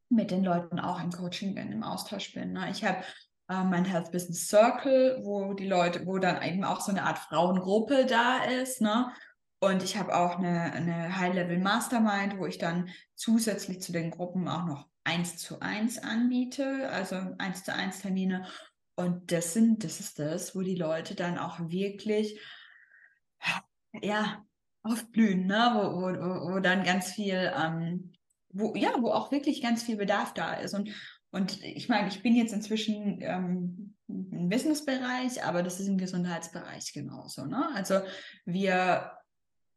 mit 0.09 0.31
den 0.31 0.44
Leuten 0.44 0.79
auch 0.79 1.02
im 1.02 1.11
Coaching 1.11 1.55
bin, 1.55 1.72
im 1.72 1.83
Austausch 1.83 2.33
bin. 2.33 2.52
Ne? 2.52 2.70
Ich 2.70 2.85
habe 2.85 2.98
äh, 3.48 3.64
mein 3.64 3.85
Health 3.85 4.12
Business 4.12 4.46
Circle, 4.46 5.20
wo 5.22 5.55
die 5.55 5.66
Leute, 5.66 6.07
wo 6.07 6.18
dann 6.18 6.42
eben 6.42 6.64
auch 6.64 6.81
so 6.81 6.92
eine 6.92 7.05
Art 7.05 7.18
Frauengruppe 7.18 8.07
da 8.07 8.38
ist, 8.44 8.81
ne? 8.81 9.11
Und 9.61 9.83
ich 9.83 9.97
habe 9.97 10.14
auch 10.14 10.38
eine, 10.38 10.73
eine 10.73 11.19
High-Level 11.19 11.59
Mastermind, 11.59 12.38
wo 12.38 12.47
ich 12.47 12.59
dann 12.59 12.90
zusätzlich 13.14 13.81
zu 13.81 13.92
den 13.92 14.11
Gruppen 14.11 14.49
auch 14.49 14.64
noch 14.66 14.88
eins 15.05 15.38
zu 15.38 15.61
eins 15.61 15.99
anbiete, 15.99 16.90
also 16.90 17.16
eins 17.38 17.64
zu 17.64 17.73
eins 17.73 18.01
Termine. 18.01 18.47
Und 18.97 19.33
das 19.33 19.55
sind, 19.55 19.85
das 19.85 20.01
ist 20.01 20.19
das, 20.19 20.55
wo 20.55 20.62
die 20.62 20.75
Leute 20.75 21.14
dann 21.14 21.38
auch 21.38 21.59
wirklich, 21.61 22.40
ja, 24.03 24.45
aufblühen, 24.83 25.47
ne? 25.47 25.71
wo, 25.75 26.03
wo, 26.03 26.55
wo 26.55 26.61
dann 26.61 26.85
ganz 26.85 27.12
viel, 27.12 27.53
ähm, 27.57 28.12
wo, 28.51 28.75
ja, 28.75 28.90
wo 29.01 29.11
auch 29.11 29.33
wirklich 29.33 29.62
ganz 29.62 29.83
viel 29.83 29.97
Bedarf 29.97 30.35
da 30.35 30.55
ist. 30.55 30.75
Und, 30.75 30.90
und 31.31 31.62
ich 31.62 31.88
meine, 31.88 32.09
ich 32.09 32.23
bin 32.23 32.35
jetzt 32.35 32.53
inzwischen 32.53 33.21
ähm, 33.21 33.95
im 34.09 34.49
Businessbereich, 34.49 35.45
aber 35.45 35.62
das 35.62 35.81
ist 35.81 35.88
im 35.88 35.99
Gesundheitsbereich 35.99 36.92
genauso. 36.92 37.47
Ne? 37.47 37.69
Also 37.75 38.01
wir, 38.45 39.12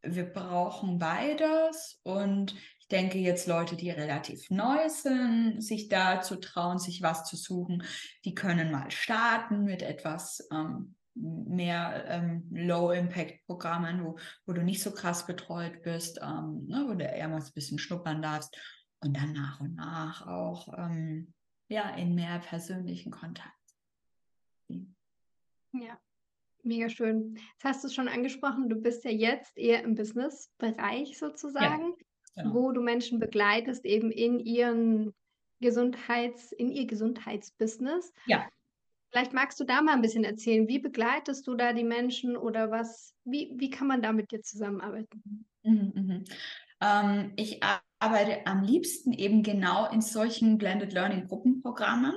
wir 0.02 0.26
brauchen 0.26 1.00
beides 1.00 2.00
und 2.04 2.56
denke 2.92 3.20
jetzt 3.20 3.48
Leute, 3.48 3.76
die 3.76 3.92
relativ 3.92 4.50
neu 4.50 4.90
sind, 4.90 5.62
sich 5.62 5.90
da 5.90 6.22
zu 6.22 6.38
trauen, 6.38 6.80
sich 6.80 7.02
was 7.02 7.26
zu 7.26 7.36
suchen, 7.36 7.84
die 8.26 8.34
können 8.34 8.72
mal 8.72 8.90
starten 8.92 9.64
mit 9.64 9.82
etwas 9.82 10.48
ähm, 10.52 10.96
mehr 11.16 12.06
ähm, 12.08 12.48
Low-Impact-Programmen, 12.52 14.04
wo, 14.04 14.18
wo 14.46 14.54
du 14.54 14.64
nicht 14.64 14.82
so 14.82 14.92
krass 14.92 15.26
betreut 15.26 15.84
bist, 15.84 16.20
ähm, 16.22 16.66
ne, 16.68 16.86
wo 16.88 16.94
du 16.94 17.04
eher 17.04 17.28
mal 17.28 17.42
ein 17.42 17.54
bisschen 17.54 17.80
schnuppern 17.80 18.22
darfst 18.22 18.58
und 19.02 19.16
dann 19.16 19.34
nach 19.34 19.60
und 19.60 19.76
nach 19.76 20.26
auch 20.26 20.68
ähm, 20.78 21.34
ja, 21.68 21.90
in 21.96 22.16
mehr 22.16 22.40
persönlichen 22.40 23.12
Kontakt. 23.12 23.54
Ja, 25.72 26.00
mega 26.63 26.89
schön. 26.89 27.36
Jetzt 27.54 27.63
hast 27.63 27.84
du 27.84 27.88
es 27.88 27.95
schon 27.95 28.08
angesprochen, 28.08 28.69
du 28.69 28.76
bist 28.76 29.04
ja 29.04 29.12
jetzt 29.12 29.58
eher 29.58 29.84
im 29.84 29.95
Business-Bereich 29.95 31.17
sozusagen. 31.17 31.89
Ja 31.89 32.06
genau. 32.39 32.54
wo 32.54 32.72
du 32.72 32.82
Menschen 32.82 33.19
begleitest, 33.19 33.86
eben 33.86 34.12
in 34.12 34.39
ihren 34.39 35.13
Gesundheits, 35.60 36.52
in 36.52 36.72
ihr 36.72 36.86
Gesundheitsbusiness. 36.88 38.13
Ja. 38.26 38.48
Vielleicht 39.12 39.34
magst 39.34 39.60
du 39.60 39.63
da 39.63 39.82
mal 39.82 39.93
ein 39.93 40.02
bisschen 40.02 40.24
erzählen, 40.24 40.67
wie 40.67 40.80
begleitest 40.80 41.48
du 41.48 41.56
da 41.56 41.74
die 41.74 41.84
Menschen 41.84 42.38
oder 42.38 42.69
was, 42.69 43.15
wie, 43.26 43.52
wie 43.58 43.69
kann 43.69 43.88
man 43.88 44.02
da 44.02 44.12
mit 44.12 44.32
dir 44.32 44.41
zusammenarbeiten? 44.41 45.45
Mhm, 45.63 45.91
mhm. 45.95 46.24
Ähm, 46.82 47.34
ich 47.36 47.60
arbeite 48.00 48.45
am 48.45 48.63
liebsten 48.63 49.12
eben 49.12 49.41
genau 49.43 49.89
in 49.89 50.02
solchen 50.02 50.58
Blended 50.58 50.93
Learning 50.93 51.26
Gruppenprogrammen, 51.26 52.13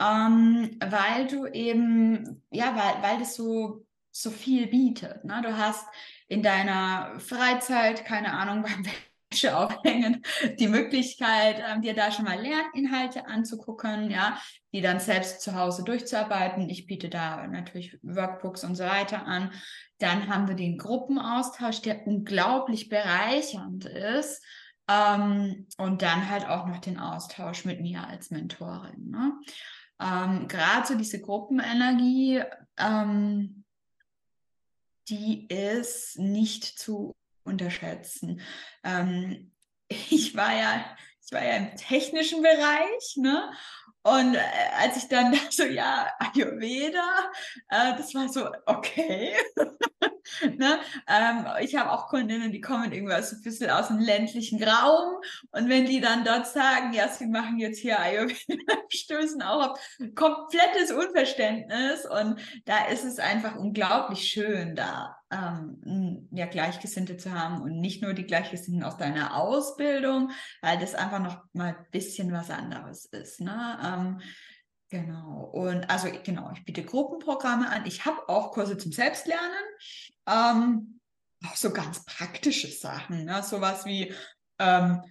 ähm, 0.00 0.78
weil 0.84 1.26
du 1.26 1.46
eben, 1.46 2.42
ja, 2.50 2.76
weil, 2.76 3.02
weil 3.02 3.18
das 3.18 3.34
so, 3.34 3.86
so 4.10 4.30
viel 4.30 4.66
bietet. 4.66 5.24
Ne? 5.24 5.40
Du 5.42 5.56
hast 5.56 5.86
in 6.28 6.42
deiner 6.42 7.18
Freizeit, 7.18 8.04
keine 8.04 8.32
Ahnung, 8.32 8.62
beim 8.68 8.84
Wäsche 9.30 9.56
aufhängen, 9.56 10.22
die 10.58 10.68
Möglichkeit, 10.68 11.62
ähm, 11.66 11.82
dir 11.82 11.94
da 11.94 12.12
schon 12.12 12.24
mal 12.24 12.40
Lerninhalte 12.40 13.26
anzugucken, 13.26 14.10
ja, 14.10 14.40
die 14.72 14.80
dann 14.80 15.00
selbst 15.00 15.40
zu 15.40 15.54
Hause 15.54 15.84
durchzuarbeiten. 15.84 16.68
Ich 16.68 16.86
biete 16.86 17.08
da 17.08 17.46
natürlich 17.46 17.98
Workbooks 18.02 18.64
und 18.64 18.76
so 18.76 18.84
weiter 18.84 19.26
an. 19.26 19.52
Dann 19.98 20.28
haben 20.28 20.48
wir 20.48 20.56
den 20.56 20.76
Gruppenaustausch, 20.76 21.80
der 21.82 22.06
unglaublich 22.06 22.88
bereichernd 22.88 23.86
ist. 23.86 24.42
Ähm, 24.88 25.66
und 25.78 26.02
dann 26.02 26.30
halt 26.30 26.46
auch 26.46 26.66
noch 26.66 26.78
den 26.78 26.98
Austausch 26.98 27.64
mit 27.64 27.80
mir 27.80 28.06
als 28.06 28.30
Mentorin. 28.30 29.10
Ne? 29.10 29.32
Ähm, 30.00 30.48
Gerade 30.48 30.86
so 30.86 30.94
diese 30.94 31.20
Gruppenenergie, 31.20 32.42
ähm, 32.76 33.64
die 35.08 35.46
ist 35.46 36.18
nicht 36.18 36.64
zu 36.64 37.14
unterschätzen. 37.44 38.40
Ähm, 38.82 39.52
ich 39.88 40.36
war 40.36 40.54
ja, 40.54 40.96
ich 41.26 41.32
war 41.32 41.44
ja 41.44 41.56
im 41.56 41.76
technischen 41.76 42.40
Bereich, 42.40 43.16
ne? 43.16 43.50
Und 44.06 44.36
äh, 44.36 44.40
als 44.80 44.96
ich 44.96 45.08
dann 45.08 45.34
so, 45.50 45.64
ja, 45.64 46.06
Ayurveda, 46.20 47.32
äh, 47.68 47.96
das 47.96 48.14
war 48.14 48.28
so, 48.28 48.48
okay. 48.66 49.34
ne? 50.56 50.78
ähm, 51.08 51.46
ich 51.60 51.74
habe 51.74 51.90
auch 51.90 52.06
Kundinnen, 52.06 52.52
die 52.52 52.60
kommen 52.60 52.92
irgendwie 52.92 53.20
so 53.22 53.34
ein 53.34 53.42
bisschen 53.42 53.68
aus 53.70 53.88
dem 53.88 53.98
ländlichen 53.98 54.62
Raum. 54.62 55.16
Und 55.50 55.68
wenn 55.68 55.86
die 55.86 56.00
dann 56.00 56.24
dort 56.24 56.46
sagen, 56.46 56.92
ja, 56.92 57.08
sie 57.08 57.26
machen 57.26 57.58
jetzt 57.58 57.80
hier 57.80 57.98
Ayurveda, 57.98 58.74
stößen 58.88 59.42
auch 59.42 59.70
auf 59.70 59.80
komplettes 60.14 60.92
Unverständnis. 60.92 62.06
Und 62.06 62.38
da 62.64 62.86
ist 62.86 63.04
es 63.04 63.18
einfach 63.18 63.56
unglaublich 63.56 64.28
schön, 64.28 64.76
da 64.76 65.15
ähm, 65.30 66.28
ja, 66.32 66.46
Gleichgesinnte 66.46 67.16
zu 67.16 67.32
haben 67.32 67.60
und 67.60 67.80
nicht 67.80 68.02
nur 68.02 68.14
die 68.14 68.26
Gleichgesinnten 68.26 68.84
aus 68.84 68.96
deiner 68.96 69.36
Ausbildung, 69.36 70.30
weil 70.62 70.78
das 70.78 70.94
einfach 70.94 71.18
noch 71.18 71.42
mal 71.52 71.76
ein 71.76 71.86
bisschen 71.90 72.32
was 72.32 72.50
anderes 72.50 73.06
ist. 73.06 73.40
Ne? 73.40 73.78
Ähm, 73.82 74.20
genau. 74.88 75.50
Und 75.52 75.90
also 75.90 76.08
genau, 76.22 76.52
ich 76.54 76.64
biete 76.64 76.84
Gruppenprogramme 76.84 77.68
an. 77.68 77.86
Ich 77.86 78.04
habe 78.04 78.28
auch 78.28 78.52
Kurse 78.52 78.76
zum 78.78 78.92
Selbstlernen. 78.92 79.64
Ähm, 80.28 81.00
auch 81.44 81.56
so 81.56 81.70
ganz 81.70 82.04
praktische 82.04 82.68
Sachen, 82.68 83.24
ne? 83.24 83.42
sowas 83.42 83.84
wie 83.84 84.12
ähm, 84.58 85.02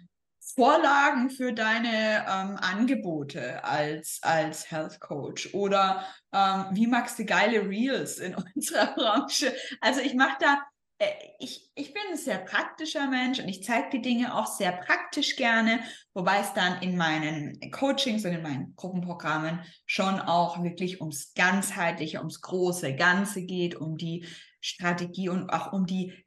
Vorlagen 0.53 1.31
für 1.31 1.53
deine 1.53 2.23
ähm, 2.27 2.57
Angebote 2.57 3.63
als, 3.63 4.19
als 4.21 4.69
Health 4.69 4.99
Coach 4.99 5.53
oder 5.53 6.05
ähm, 6.31 6.65
wie 6.71 6.85
magst 6.85 7.17
du 7.17 7.25
geile 7.25 7.67
Reels 7.67 8.19
in 8.19 8.35
unserer 8.55 8.93
Branche? 8.93 9.53
Also 9.81 10.01
ich 10.01 10.13
mache 10.13 10.37
da, 10.39 10.61
äh, 10.99 11.07
ich, 11.39 11.71
ich 11.73 11.93
bin 11.93 12.03
ein 12.11 12.17
sehr 12.17 12.37
praktischer 12.37 13.07
Mensch 13.07 13.39
und 13.39 13.49
ich 13.49 13.63
zeige 13.63 13.89
die 13.89 14.01
Dinge 14.03 14.35
auch 14.35 14.45
sehr 14.45 14.71
praktisch 14.71 15.35
gerne, 15.35 15.79
wobei 16.13 16.39
es 16.41 16.53
dann 16.53 16.79
in 16.83 16.95
meinen 16.95 17.59
Coachings 17.71 18.23
und 18.23 18.33
in 18.33 18.43
meinen 18.43 18.75
Gruppenprogrammen 18.75 19.61
schon 19.87 20.19
auch 20.19 20.61
wirklich 20.61 21.01
ums 21.01 21.33
ganzheitliche, 21.33 22.19
ums 22.19 22.41
große 22.41 22.95
Ganze 22.95 23.43
geht, 23.43 23.75
um 23.75 23.97
die 23.97 24.27
Strategie 24.61 25.29
und 25.29 25.49
auch 25.49 25.73
um 25.73 25.87
die 25.87 26.24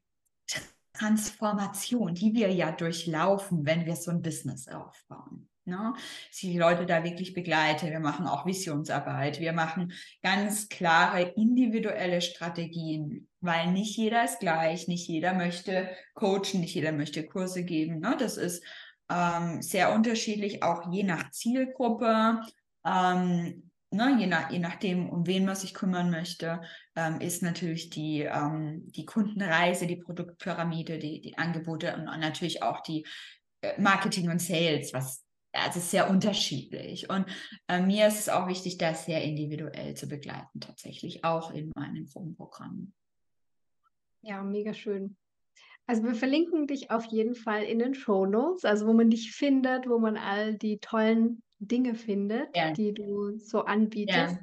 Transformation, 0.98 2.14
die 2.14 2.34
wir 2.34 2.50
ja 2.52 2.72
durchlaufen, 2.72 3.64
wenn 3.64 3.86
wir 3.86 3.96
so 3.96 4.10
ein 4.10 4.22
Business 4.22 4.68
aufbauen. 4.68 5.48
Ne? 5.68 5.94
Die 6.40 6.58
Leute 6.58 6.86
da 6.86 7.04
wirklich 7.04 7.34
begleite. 7.34 7.90
Wir 7.90 8.00
machen 8.00 8.26
auch 8.26 8.46
Visionsarbeit. 8.46 9.38
Wir 9.38 9.52
machen 9.52 9.92
ganz 10.22 10.68
klare 10.68 11.22
individuelle 11.36 12.20
Strategien, 12.22 13.28
weil 13.40 13.70
nicht 13.72 13.96
jeder 13.96 14.24
ist 14.24 14.40
gleich, 14.40 14.88
nicht 14.88 15.06
jeder 15.06 15.34
möchte 15.34 15.90
coachen, 16.14 16.60
nicht 16.60 16.74
jeder 16.74 16.92
möchte 16.92 17.26
Kurse 17.26 17.64
geben. 17.64 18.00
Ne? 18.00 18.16
Das 18.18 18.38
ist 18.38 18.64
ähm, 19.10 19.62
sehr 19.62 19.92
unterschiedlich, 19.94 20.62
auch 20.62 20.90
je 20.90 21.02
nach 21.02 21.30
Zielgruppe. 21.30 22.40
Ähm, 22.84 23.67
ne, 23.90 24.16
je, 24.18 24.26
nach, 24.26 24.50
je 24.50 24.58
nachdem, 24.58 25.08
um 25.08 25.26
wen 25.26 25.44
man 25.44 25.56
sich 25.56 25.74
kümmern 25.74 26.10
möchte, 26.10 26.60
ähm, 26.96 27.20
ist 27.20 27.42
natürlich 27.42 27.90
die, 27.90 28.22
ähm, 28.22 28.82
die 28.92 29.04
Kundenreise, 29.04 29.86
die 29.86 29.96
Produktpyramide, 29.96 30.98
die, 30.98 31.20
die 31.20 31.38
Angebote 31.38 31.94
und 31.94 32.04
natürlich 32.04 32.62
auch 32.62 32.80
die 32.80 33.06
äh, 33.62 33.80
Marketing 33.80 34.30
und 34.30 34.40
Sales, 34.40 34.92
was 34.92 35.24
also 35.52 35.80
sehr 35.80 36.10
unterschiedlich. 36.10 37.08
Und 37.08 37.26
äh, 37.68 37.80
mir 37.80 38.08
ist 38.08 38.20
es 38.20 38.28
auch 38.28 38.48
wichtig, 38.48 38.78
das 38.78 39.06
sehr 39.06 39.22
individuell 39.22 39.94
zu 39.94 40.06
begleiten, 40.06 40.60
tatsächlich 40.60 41.24
auch 41.24 41.50
in 41.50 41.72
meinen 41.74 42.06
Gruppenprogrammen. 42.06 42.92
Ja, 44.22 44.42
mega 44.42 44.74
schön. 44.74 45.16
Also 45.86 46.02
wir 46.04 46.14
verlinken 46.14 46.66
dich 46.66 46.90
auf 46.90 47.06
jeden 47.06 47.34
Fall 47.34 47.62
in 47.62 47.78
den 47.78 47.94
Show 47.94 48.26
Notes, 48.26 48.66
also 48.66 48.86
wo 48.86 48.92
man 48.92 49.08
dich 49.08 49.32
findet, 49.32 49.88
wo 49.88 49.98
man 49.98 50.18
all 50.18 50.54
die 50.54 50.78
tollen 50.80 51.42
Dinge 51.58 51.94
findet, 51.94 52.56
ja. 52.56 52.72
die 52.72 52.92
du 52.92 53.38
so 53.38 53.64
anbietest. 53.64 54.36
Ja. 54.36 54.38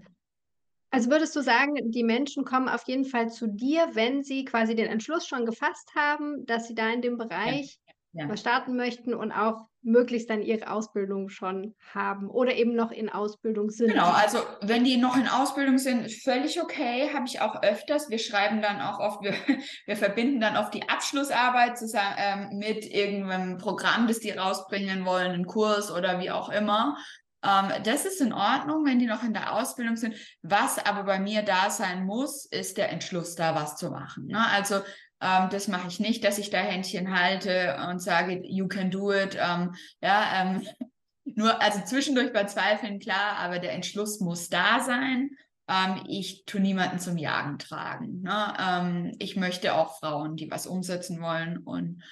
Also 0.91 1.09
würdest 1.09 1.35
du 1.35 1.41
sagen, 1.41 1.91
die 1.91 2.03
Menschen 2.03 2.45
kommen 2.45 2.69
auf 2.69 2.87
jeden 2.87 3.05
Fall 3.05 3.29
zu 3.29 3.47
dir, 3.47 3.89
wenn 3.93 4.23
sie 4.23 4.45
quasi 4.45 4.75
den 4.75 4.87
Entschluss 4.87 5.27
schon 5.27 5.45
gefasst 5.45 5.91
haben, 5.95 6.45
dass 6.45 6.67
sie 6.67 6.75
da 6.75 6.89
in 6.89 7.01
dem 7.01 7.17
Bereich 7.17 7.79
ja. 8.13 8.27
mal 8.27 8.37
starten 8.37 8.77
möchten 8.77 9.13
und 9.13 9.31
auch 9.31 9.67
möglichst 9.85 10.29
dann 10.29 10.41
ihre 10.41 10.69
Ausbildung 10.69 11.29
schon 11.29 11.75
haben 11.93 12.29
oder 12.29 12.55
eben 12.55 12.75
noch 12.75 12.91
in 12.91 13.09
Ausbildung 13.09 13.69
sind. 13.69 13.91
Genau, 13.91 14.09
also 14.09 14.39
wenn 14.61 14.83
die 14.83 14.97
noch 14.97 15.15
in 15.15 15.27
Ausbildung 15.27 15.77
sind, 15.77 16.11
völlig 16.11 16.61
okay, 16.61 17.11
habe 17.13 17.25
ich 17.27 17.39
auch 17.39 17.61
öfters. 17.61 18.09
Wir 18.09 18.19
schreiben 18.19 18.61
dann 18.61 18.81
auch 18.81 18.99
oft, 18.99 19.23
wir, 19.23 19.33
wir 19.85 19.95
verbinden 19.95 20.41
dann 20.41 20.57
oft 20.57 20.73
die 20.73 20.89
Abschlussarbeit 20.89 21.77
zusammen 21.77 22.15
ähm, 22.17 22.57
mit 22.57 22.85
irgendeinem 22.85 23.57
Programm, 23.57 24.07
das 24.07 24.19
die 24.19 24.31
rausbringen 24.31 25.05
wollen, 25.05 25.31
einen 25.31 25.45
Kurs 25.45 25.91
oder 25.91 26.19
wie 26.19 26.31
auch 26.31 26.49
immer. 26.49 26.97
Ähm, 27.43 27.71
das 27.83 28.05
ist 28.05 28.21
in 28.21 28.33
Ordnung, 28.33 28.85
wenn 28.85 28.99
die 28.99 29.05
noch 29.05 29.23
in 29.23 29.33
der 29.33 29.53
Ausbildung 29.53 29.95
sind. 29.95 30.15
Was 30.41 30.83
aber 30.83 31.03
bei 31.03 31.19
mir 31.19 31.43
da 31.43 31.69
sein 31.69 32.05
muss, 32.05 32.45
ist 32.45 32.77
der 32.77 32.91
Entschluss, 32.91 33.35
da 33.35 33.53
was 33.53 33.75
zu 33.75 33.91
machen. 33.91 34.27
Ne? 34.27 34.43
Also 34.49 34.81
ähm, 35.21 35.49
das 35.49 35.67
mache 35.67 35.87
ich 35.87 35.99
nicht, 35.99 36.23
dass 36.23 36.37
ich 36.37 36.49
da 36.49 36.57
Händchen 36.57 37.17
halte 37.17 37.77
und 37.89 37.99
sage, 37.99 38.41
you 38.43 38.67
can 38.67 38.91
do 38.91 39.13
it. 39.13 39.37
Ähm, 39.39 39.75
ja, 40.01 40.41
ähm, 40.41 40.67
nur, 41.25 41.61
also 41.61 41.81
zwischendurch 41.85 42.33
bei 42.33 42.45
Zweifeln, 42.45 42.99
klar, 42.99 43.37
aber 43.37 43.59
der 43.59 43.73
Entschluss 43.73 44.19
muss 44.19 44.49
da 44.49 44.79
sein. 44.81 45.31
Ähm, 45.67 46.03
ich 46.07 46.45
tue 46.45 46.61
niemanden 46.61 46.99
zum 46.99 47.17
Jagen 47.17 47.57
tragen. 47.57 48.21
Ne? 48.21 48.53
Ähm, 48.59 49.15
ich 49.19 49.35
möchte 49.35 49.73
auch 49.73 49.99
Frauen, 49.99 50.35
die 50.35 50.51
was 50.51 50.67
umsetzen 50.67 51.21
wollen. 51.21 51.57
Und 51.59 52.03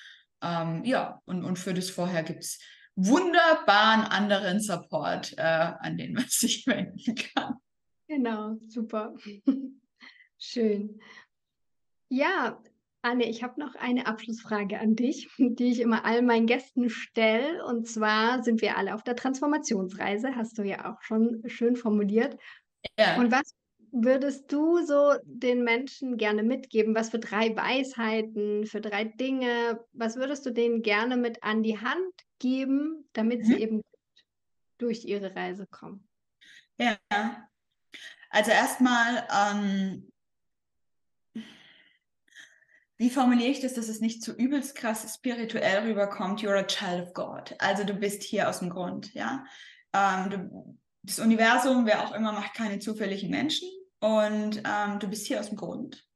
ja, 0.46 1.22
und, 1.24 1.46
und 1.46 1.58
für 1.58 1.74
das 1.74 1.90
vorher 1.90 2.22
gibt 2.22 2.44
es 2.44 2.60
wunderbaren 2.96 4.02
anderen 4.04 4.60
Support, 4.60 5.38
äh, 5.38 5.42
an 5.42 5.98
den 5.98 6.14
man 6.14 6.26
sich 6.28 6.68
wenden 6.68 7.16
kann. 7.16 7.56
Genau, 8.08 8.58
super. 8.68 9.16
Schön. 10.38 11.00
Ja, 12.10 12.62
Anne, 13.04 13.30
ich 13.30 13.44
habe 13.44 13.60
noch 13.60 13.76
eine 13.76 14.08
Abschlussfrage 14.08 14.80
an 14.80 14.96
dich, 14.96 15.30
die 15.38 15.72
ich 15.72 15.82
immer 15.82 16.06
all 16.06 16.22
meinen 16.22 16.48
Gästen 16.48 16.90
stelle. 16.90 17.64
Und 17.66 17.88
zwar 17.88 18.44
sind 18.44 18.62
wir 18.62 18.78
alle 18.78 18.96
auf 18.96 19.04
der 19.04 19.16
Transformationsreise, 19.16 20.36
hast 20.36 20.58
du 20.58 20.64
ja 20.64 20.92
auch 20.92 21.02
schon 21.02 21.44
schön 21.48 21.76
formuliert. 21.76 22.38
Ja. 22.98 23.18
Und 23.18 23.32
was 23.32 23.54
würdest 23.92 24.52
du 24.52 24.84
so 24.86 25.14
den 25.24 25.64
Menschen 25.64 26.18
gerne 26.18 26.44
mitgeben? 26.44 26.96
Was 26.96 27.10
für 27.10 27.20
drei 27.20 27.56
Weisheiten, 27.56 28.66
für 28.66 28.82
drei 28.82 29.04
Dinge, 29.04 29.86
was 29.92 30.16
würdest 30.16 30.46
du 30.46 30.52
denen 30.52 30.82
gerne 30.82 31.18
mit 31.18 31.44
an 31.44 31.62
die 31.62 31.80
Hand 31.80 32.14
geben, 32.40 33.08
damit 33.14 33.42
mhm. 33.42 33.46
sie 33.46 33.62
eben 33.62 33.82
durch 34.78 35.06
ihre 35.06 35.36
Reise 35.36 35.68
kommen? 35.68 36.08
Ja, 36.78 36.98
also 38.30 38.50
erstmal 38.50 39.28
ähm, 39.30 40.12
wie 43.04 43.10
formuliere 43.10 43.52
ich 43.52 43.60
das, 43.60 43.74
dass 43.74 43.90
es 43.90 44.00
nicht 44.00 44.24
zu 44.24 44.32
übelst 44.32 44.76
krass 44.76 45.14
spirituell 45.14 45.80
rüberkommt? 45.80 46.40
You're 46.40 46.58
a 46.58 46.64
child 46.64 47.06
of 47.06 47.14
God. 47.14 47.54
Also 47.60 47.84
du 47.84 47.94
bist 47.94 48.24
hier 48.24 48.48
aus 48.48 48.60
dem 48.60 48.70
Grund, 48.70 49.14
ja. 49.14 49.44
Ähm, 49.94 50.30
du, 50.30 50.80
das 51.02 51.20
Universum, 51.20 51.86
wer 51.86 52.02
auch 52.02 52.14
immer, 52.14 52.32
macht 52.32 52.54
keine 52.54 52.80
zufälligen 52.80 53.30
Menschen 53.30 53.68
und 54.00 54.64
ähm, 54.66 55.00
du 55.00 55.10
bist 55.10 55.28
hier 55.28 55.42
aus 55.42 55.50
dem 55.50 55.58
Grund. 55.58 56.08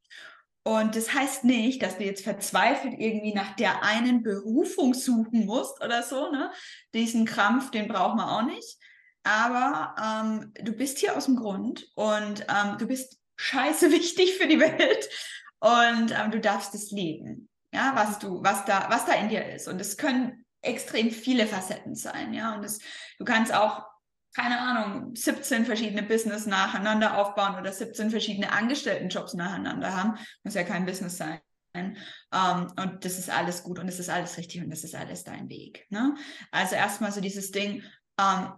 Und 0.63 0.95
das 0.95 1.13
heißt 1.13 1.43
nicht, 1.43 1.83
dass 1.83 1.97
du 1.97 2.05
jetzt 2.05 2.23
verzweifelt 2.23 2.93
irgendwie 2.97 3.33
nach 3.33 3.53
der 3.57 3.83
einen 3.83 4.23
Berufung 4.23 4.93
suchen 4.93 5.45
musst 5.45 5.83
oder 5.83 6.03
so. 6.03 6.31
Ne? 6.31 6.51
Diesen 6.93 7.25
Krampf, 7.25 7.69
den 7.69 7.89
braucht 7.89 8.15
man 8.15 8.29
auch 8.29 8.43
nicht. 8.43 8.77
Aber 9.23 9.93
ähm, 10.01 10.53
du 10.63 10.71
bist 10.71 10.99
hier 10.99 11.17
aus 11.17 11.25
dem 11.25 11.35
Grund 11.35 11.91
und 11.95 12.45
ähm, 12.47 12.77
du 12.77 12.87
bist 12.87 13.19
scheiße 13.35 13.91
wichtig 13.91 14.37
für 14.37 14.47
die 14.47 14.61
Welt 14.61 15.09
und 15.59 16.11
ähm, 16.11 16.31
du 16.31 16.39
darfst 16.39 16.73
es 16.75 16.91
leben, 16.91 17.49
ja, 17.73 17.93
was 17.95 18.19
du, 18.19 18.43
was 18.43 18.65
da, 18.65 18.87
was 18.89 19.05
da 19.05 19.13
in 19.13 19.29
dir 19.29 19.45
ist. 19.53 19.67
Und 19.67 19.79
es 19.81 19.97
können 19.97 20.45
extrem 20.61 21.11
viele 21.11 21.47
Facetten 21.47 21.95
sein, 21.95 22.33
ja. 22.33 22.55
Und 22.55 22.63
das, 22.63 22.79
du 23.17 23.25
kannst 23.25 23.53
auch, 23.53 23.85
keine 24.35 24.59
Ahnung, 24.59 25.15
17 25.15 25.65
verschiedene 25.65 26.03
Business 26.03 26.45
nacheinander 26.45 27.17
aufbauen 27.17 27.57
oder 27.57 27.71
17 27.71 28.11
verschiedene 28.11 28.51
Angestelltenjobs 28.51 29.33
nacheinander 29.33 29.95
haben. 29.95 30.17
Muss 30.43 30.53
ja 30.53 30.63
kein 30.63 30.85
Business 30.85 31.17
sein. 31.17 31.39
Um, 31.75 31.93
ähm, 32.33 32.67
und 32.75 33.05
das 33.05 33.19
ist 33.19 33.29
alles 33.29 33.61
gut 33.61 33.77
und 33.77 33.85
das 33.85 33.99
ist 33.99 34.09
alles 34.09 34.37
richtig 34.37 34.63
und 34.63 34.71
das 34.71 34.83
ist 34.83 34.95
alles 34.95 35.23
dein 35.23 35.47
Weg. 35.47 35.85
Ne? 35.89 36.15
Also 36.49 36.73
erstmal 36.73 37.11
so 37.11 37.21
dieses 37.21 37.51
Ding, 37.51 37.83
um, 38.19 38.25
ähm, 38.25 38.51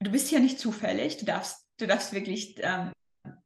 du 0.00 0.10
bist 0.10 0.26
hier 0.26 0.40
nicht 0.40 0.58
zufällig, 0.58 1.16
du 1.18 1.26
darfst, 1.26 1.64
du 1.78 1.86
darfst 1.86 2.12
wirklich 2.12 2.56
um, 2.58 2.64
ähm, 2.64 2.92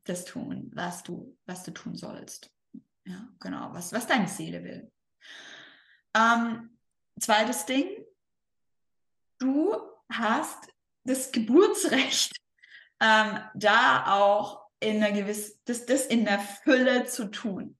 das 0.05 0.25
tun, 0.25 0.71
was 0.75 1.03
du, 1.03 1.37
was 1.45 1.65
du 1.65 1.73
tun 1.73 1.97
sollst. 1.97 2.51
Ja, 3.05 3.29
genau, 3.41 3.73
was, 3.73 3.93
was 3.93 4.07
deine 4.07 4.29
Seele 4.29 4.63
will. 4.63 4.93
Ähm, 6.15 6.79
zweites 7.19 7.67
Ding, 7.67 7.89
du 9.39 9.75
hast 10.11 10.69
das 11.05 11.33
Geburtsrecht, 11.33 12.37
ähm, 13.01 13.41
da 13.55 14.13
auch 14.15 14.67
in 14.81 15.03
einer 15.03 15.13
gewissen, 15.13 15.59
das, 15.65 15.87
das 15.87 16.07
in 16.07 16.25
der 16.25 16.41
Fülle 16.41 17.07
zu 17.07 17.31
tun. 17.31 17.79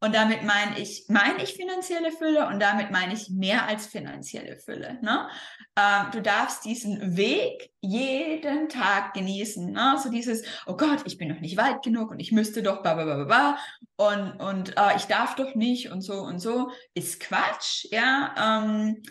Und 0.00 0.14
damit 0.14 0.42
meine 0.44 0.78
ich, 0.78 1.06
meine 1.08 1.42
ich 1.42 1.54
finanzielle 1.54 2.12
Fülle 2.12 2.46
und 2.48 2.60
damit 2.60 2.90
meine 2.90 3.14
ich 3.14 3.30
mehr 3.30 3.66
als 3.66 3.86
finanzielle 3.86 4.58
Fülle. 4.58 4.98
Ne? 5.00 5.28
Ähm, 5.74 6.10
du 6.12 6.20
darfst 6.20 6.66
diesen 6.66 7.16
Weg 7.16 7.70
jeden 7.80 8.68
Tag 8.68 9.14
genießen. 9.14 9.72
Ne? 9.72 9.98
So 10.02 10.10
dieses, 10.10 10.44
oh 10.66 10.76
Gott, 10.76 11.02
ich 11.06 11.16
bin 11.16 11.28
noch 11.28 11.40
nicht 11.40 11.56
weit 11.56 11.82
genug 11.82 12.10
und 12.10 12.20
ich 12.20 12.30
müsste 12.30 12.62
doch, 12.62 12.82
bla, 12.82 12.94
bla, 12.94 13.04
bla, 13.04 13.24
bla, 13.24 13.58
und, 13.96 14.32
und 14.38 14.76
äh, 14.76 14.96
ich 14.96 15.04
darf 15.04 15.34
doch 15.34 15.54
nicht 15.54 15.90
und 15.90 16.02
so 16.02 16.20
und 16.20 16.40
so, 16.40 16.70
ist 16.92 17.18
Quatsch. 17.20 17.86
Ja, 17.90 18.34
ähm, 18.62 19.02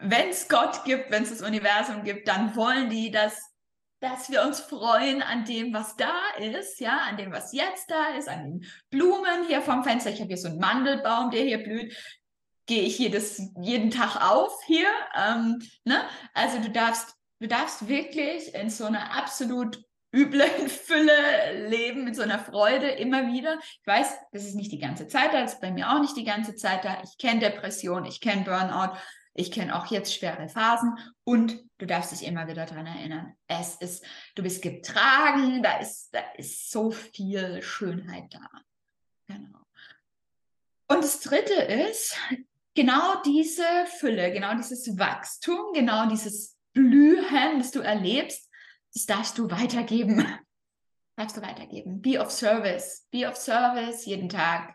wenn 0.00 0.28
es 0.30 0.48
Gott 0.48 0.84
gibt, 0.84 1.10
wenn 1.10 1.22
es 1.22 1.30
das 1.30 1.42
Universum 1.42 2.02
gibt, 2.02 2.26
dann 2.26 2.56
wollen 2.56 2.90
die, 2.90 3.10
dass 3.10 3.53
dass 4.04 4.30
wir 4.30 4.42
uns 4.42 4.60
freuen 4.60 5.22
an 5.22 5.46
dem, 5.46 5.72
was 5.72 5.96
da 5.96 6.12
ist, 6.38 6.78
ja, 6.78 6.98
an 7.08 7.16
dem, 7.16 7.32
was 7.32 7.54
jetzt 7.54 7.90
da 7.90 8.08
ist, 8.18 8.28
an 8.28 8.44
den 8.44 8.66
Blumen 8.90 9.46
hier 9.48 9.62
vom 9.62 9.82
Fenster. 9.82 10.10
Ich 10.10 10.20
habe 10.20 10.28
hier 10.28 10.36
so 10.36 10.48
einen 10.48 10.58
Mandelbaum, 10.58 11.30
der 11.30 11.40
hier 11.40 11.62
blüht. 11.62 11.96
Gehe 12.66 12.82
ich 12.82 12.98
jedes, 12.98 13.40
jeden 13.62 13.90
Tag 13.90 14.16
auf 14.16 14.52
hier. 14.66 14.88
Ähm, 15.16 15.62
ne? 15.84 16.02
Also 16.34 16.60
du 16.60 16.68
darfst, 16.70 17.14
du 17.40 17.48
darfst 17.48 17.88
wirklich 17.88 18.54
in 18.54 18.68
so 18.68 18.84
einer 18.84 19.16
absolut 19.16 19.82
üblen 20.14 20.68
Fülle 20.68 21.68
leben, 21.68 22.04
mit 22.04 22.14
so 22.14 22.22
einer 22.22 22.38
Freude 22.38 22.90
immer 22.90 23.32
wieder. 23.32 23.58
Ich 23.62 23.86
weiß, 23.86 24.18
das 24.32 24.44
ist 24.44 24.54
nicht 24.54 24.70
die 24.70 24.78
ganze 24.80 25.08
Zeit 25.08 25.32
da, 25.32 25.40
das 25.40 25.54
ist 25.54 25.60
bei 25.62 25.70
mir 25.70 25.90
auch 25.90 26.00
nicht 26.00 26.16
die 26.16 26.24
ganze 26.24 26.54
Zeit 26.54 26.84
da. 26.84 27.02
Ich 27.02 27.16
kenne 27.16 27.40
Depression, 27.40 28.04
ich 28.04 28.20
kenne 28.20 28.44
Burnout. 28.44 28.98
Ich 29.36 29.50
kenne 29.50 29.76
auch 29.76 29.86
jetzt 29.86 30.14
schwere 30.14 30.48
Phasen 30.48 30.96
und 31.24 31.58
du 31.78 31.86
darfst 31.86 32.12
dich 32.12 32.24
immer 32.24 32.46
wieder 32.46 32.66
daran 32.66 32.86
erinnern. 32.86 33.34
Es 33.48 33.74
ist, 33.76 34.04
du 34.36 34.44
bist 34.44 34.62
getragen, 34.62 35.60
da 35.62 35.78
ist, 35.78 36.14
da 36.14 36.20
ist 36.36 36.70
so 36.70 36.92
viel 36.92 37.60
Schönheit 37.60 38.32
da. 38.32 38.48
Genau. 39.26 39.58
Und 40.86 41.02
das 41.02 41.20
dritte 41.20 41.54
ist, 41.54 42.16
genau 42.74 43.20
diese 43.22 43.64
Fülle, 43.98 44.32
genau 44.32 44.54
dieses 44.54 44.96
Wachstum, 44.96 45.72
genau 45.72 46.08
dieses 46.08 46.56
Blühen, 46.72 47.58
das 47.58 47.72
du 47.72 47.80
erlebst, 47.80 48.48
das 48.92 49.06
darfst 49.06 49.38
du 49.38 49.50
weitergeben. 49.50 50.24
Darfst 51.16 51.36
du 51.36 51.42
weitergeben. 51.42 52.00
Be 52.00 52.20
of 52.20 52.30
service. 52.30 53.06
Be 53.10 53.28
of 53.28 53.36
service 53.36 54.04
jeden 54.06 54.28
Tag. 54.28 54.74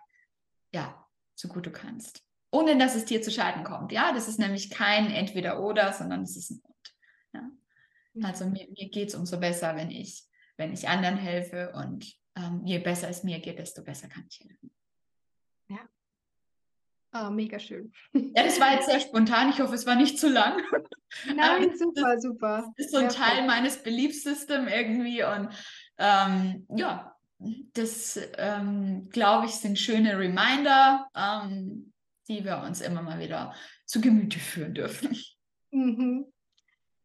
Ja, 0.74 1.06
so 1.36 1.48
gut 1.48 1.66
du 1.66 1.72
kannst 1.72 2.24
ohne 2.52 2.78
dass 2.78 2.96
es 2.96 3.06
dir 3.06 3.22
zu 3.22 3.32
Schaden 3.32 3.64
kommt. 3.64 3.92
Ja, 3.92 4.12
das 4.14 4.28
ist 4.28 4.40
nämlich 4.40 4.70
kein 4.70 5.12
Entweder-Oder, 5.12 5.94
sondern 5.94 6.24
es 6.24 6.36
ist 6.36 6.52
ein 6.52 6.62
Und. 6.64 6.96
Ja? 7.34 7.42
Mhm. 8.14 8.26
Also 8.26 8.46
mir, 8.46 8.68
mir 8.70 8.90
geht 8.90 9.10
es 9.10 9.16
umso 9.16 9.40
besser, 9.40 9.76
wenn 9.76 9.92
ich, 9.92 10.24
wenn 10.58 10.74
ich 10.74 10.88
anderen 10.88 11.18
helfe 11.18 11.74
und 11.76 12.16
ähm, 12.36 12.62
je 12.66 12.80
besser 12.80 13.10
es 13.10 13.24
mir 13.24 13.40
geht, 13.40 13.60
desto 13.60 13.84
besser 13.84 14.08
kann 14.08 14.26
ich 14.30 14.40
helfen. 14.40 14.72
Ja. 15.70 15.80
Oh, 17.12 17.32
mega 17.32 17.60
schön. 17.60 17.92
Ja, 18.14 18.44
das 18.44 18.60
war 18.60 18.74
jetzt 18.74 18.88
sehr 18.88 19.00
spontan. 19.00 19.50
Ich 19.50 19.60
hoffe, 19.60 19.74
es 19.74 19.86
war 19.86 19.96
nicht 19.96 20.20
zu 20.20 20.30
lang. 20.30 20.62
Nein, 21.36 21.76
super, 21.78 22.14
das, 22.14 22.22
super. 22.22 22.74
Das 22.78 22.86
ist 22.86 22.92
so 22.92 22.98
ein 22.98 23.10
Teil 23.10 23.38
voll. 23.38 23.48
meines 23.48 23.82
Beliefssystems 23.82 24.72
irgendwie 24.72 25.24
und 25.24 25.50
ähm, 25.98 26.68
ja, 26.76 27.16
das 27.74 28.20
ähm, 28.38 29.10
glaube 29.10 29.48
ich 29.48 29.54
sind 29.54 29.80
schöne 29.80 30.18
Reminder, 30.18 31.08
ähm, 31.16 31.89
die 32.30 32.46
wir 32.46 32.60
uns 32.60 32.80
immer 32.82 33.02
mal 33.02 33.20
wieder 33.20 33.54
zu 33.86 34.00
Gemüte 34.00 34.40
führen 34.40 34.74
dürfen. 34.74 35.18
Mhm. 35.72 36.26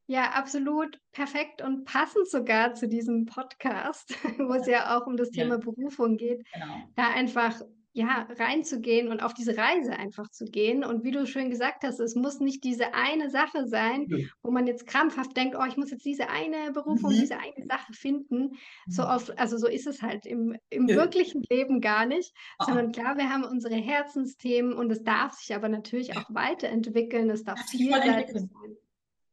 Ja, 0.06 0.32
absolut 0.32 1.00
perfekt 1.12 1.62
und 1.62 1.86
passend 1.86 2.28
sogar 2.28 2.74
zu 2.74 2.88
diesem 2.88 3.24
Podcast, 3.24 4.14
wo 4.38 4.52
es 4.54 4.66
ja 4.66 4.96
auch 4.96 5.06
um 5.06 5.16
das 5.16 5.30
Thema 5.30 5.54
ja. 5.54 5.60
Berufung 5.60 6.18
geht. 6.18 6.46
Genau. 6.52 6.88
Da 6.94 7.10
einfach 7.10 7.60
ja, 7.96 8.26
reinzugehen 8.38 9.08
und 9.08 9.22
auf 9.22 9.34
diese 9.34 9.56
Reise 9.56 9.92
einfach 9.92 10.28
zu 10.28 10.46
gehen. 10.46 10.82
Und 10.82 11.04
wie 11.04 11.12
du 11.12 11.28
schön 11.28 11.48
gesagt 11.48 11.84
hast, 11.84 12.00
es 12.00 12.16
muss 12.16 12.40
nicht 12.40 12.64
diese 12.64 12.92
eine 12.92 13.30
Sache 13.30 13.68
sein, 13.68 14.06
ja. 14.08 14.26
wo 14.42 14.50
man 14.50 14.66
jetzt 14.66 14.88
krampfhaft 14.88 15.36
denkt, 15.36 15.56
oh, 15.56 15.64
ich 15.64 15.76
muss 15.76 15.92
jetzt 15.92 16.04
diese 16.04 16.28
eine 16.28 16.72
Berufung, 16.72 17.12
mhm. 17.12 17.20
diese 17.20 17.38
eine 17.38 17.64
Sache 17.64 17.92
finden. 17.92 18.40
Mhm. 18.40 18.56
So 18.88 19.04
oft, 19.04 19.38
also 19.38 19.56
so 19.56 19.68
ist 19.68 19.86
es 19.86 20.02
halt 20.02 20.26
im, 20.26 20.56
im 20.70 20.88
ja. 20.88 20.96
wirklichen 20.96 21.44
Leben 21.48 21.80
gar 21.80 22.04
nicht, 22.04 22.34
oh. 22.58 22.64
sondern 22.64 22.90
klar, 22.90 23.16
wir 23.16 23.30
haben 23.30 23.44
unsere 23.44 23.76
Herzensthemen 23.76 24.72
und 24.72 24.90
es 24.90 25.04
darf 25.04 25.34
sich 25.34 25.54
aber 25.54 25.68
natürlich 25.68 26.16
auch 26.16 26.26
weiterentwickeln. 26.30 27.30
Es 27.30 27.44
darf 27.44 27.60
vielseitig 27.70 28.34
sein, 28.34 28.76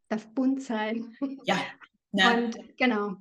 darf 0.08 0.28
bunt 0.36 0.62
sein. 0.62 1.15
Ja. 1.45 1.58
ja. 2.12 2.36
Und 2.36 2.60
genau, 2.78 3.15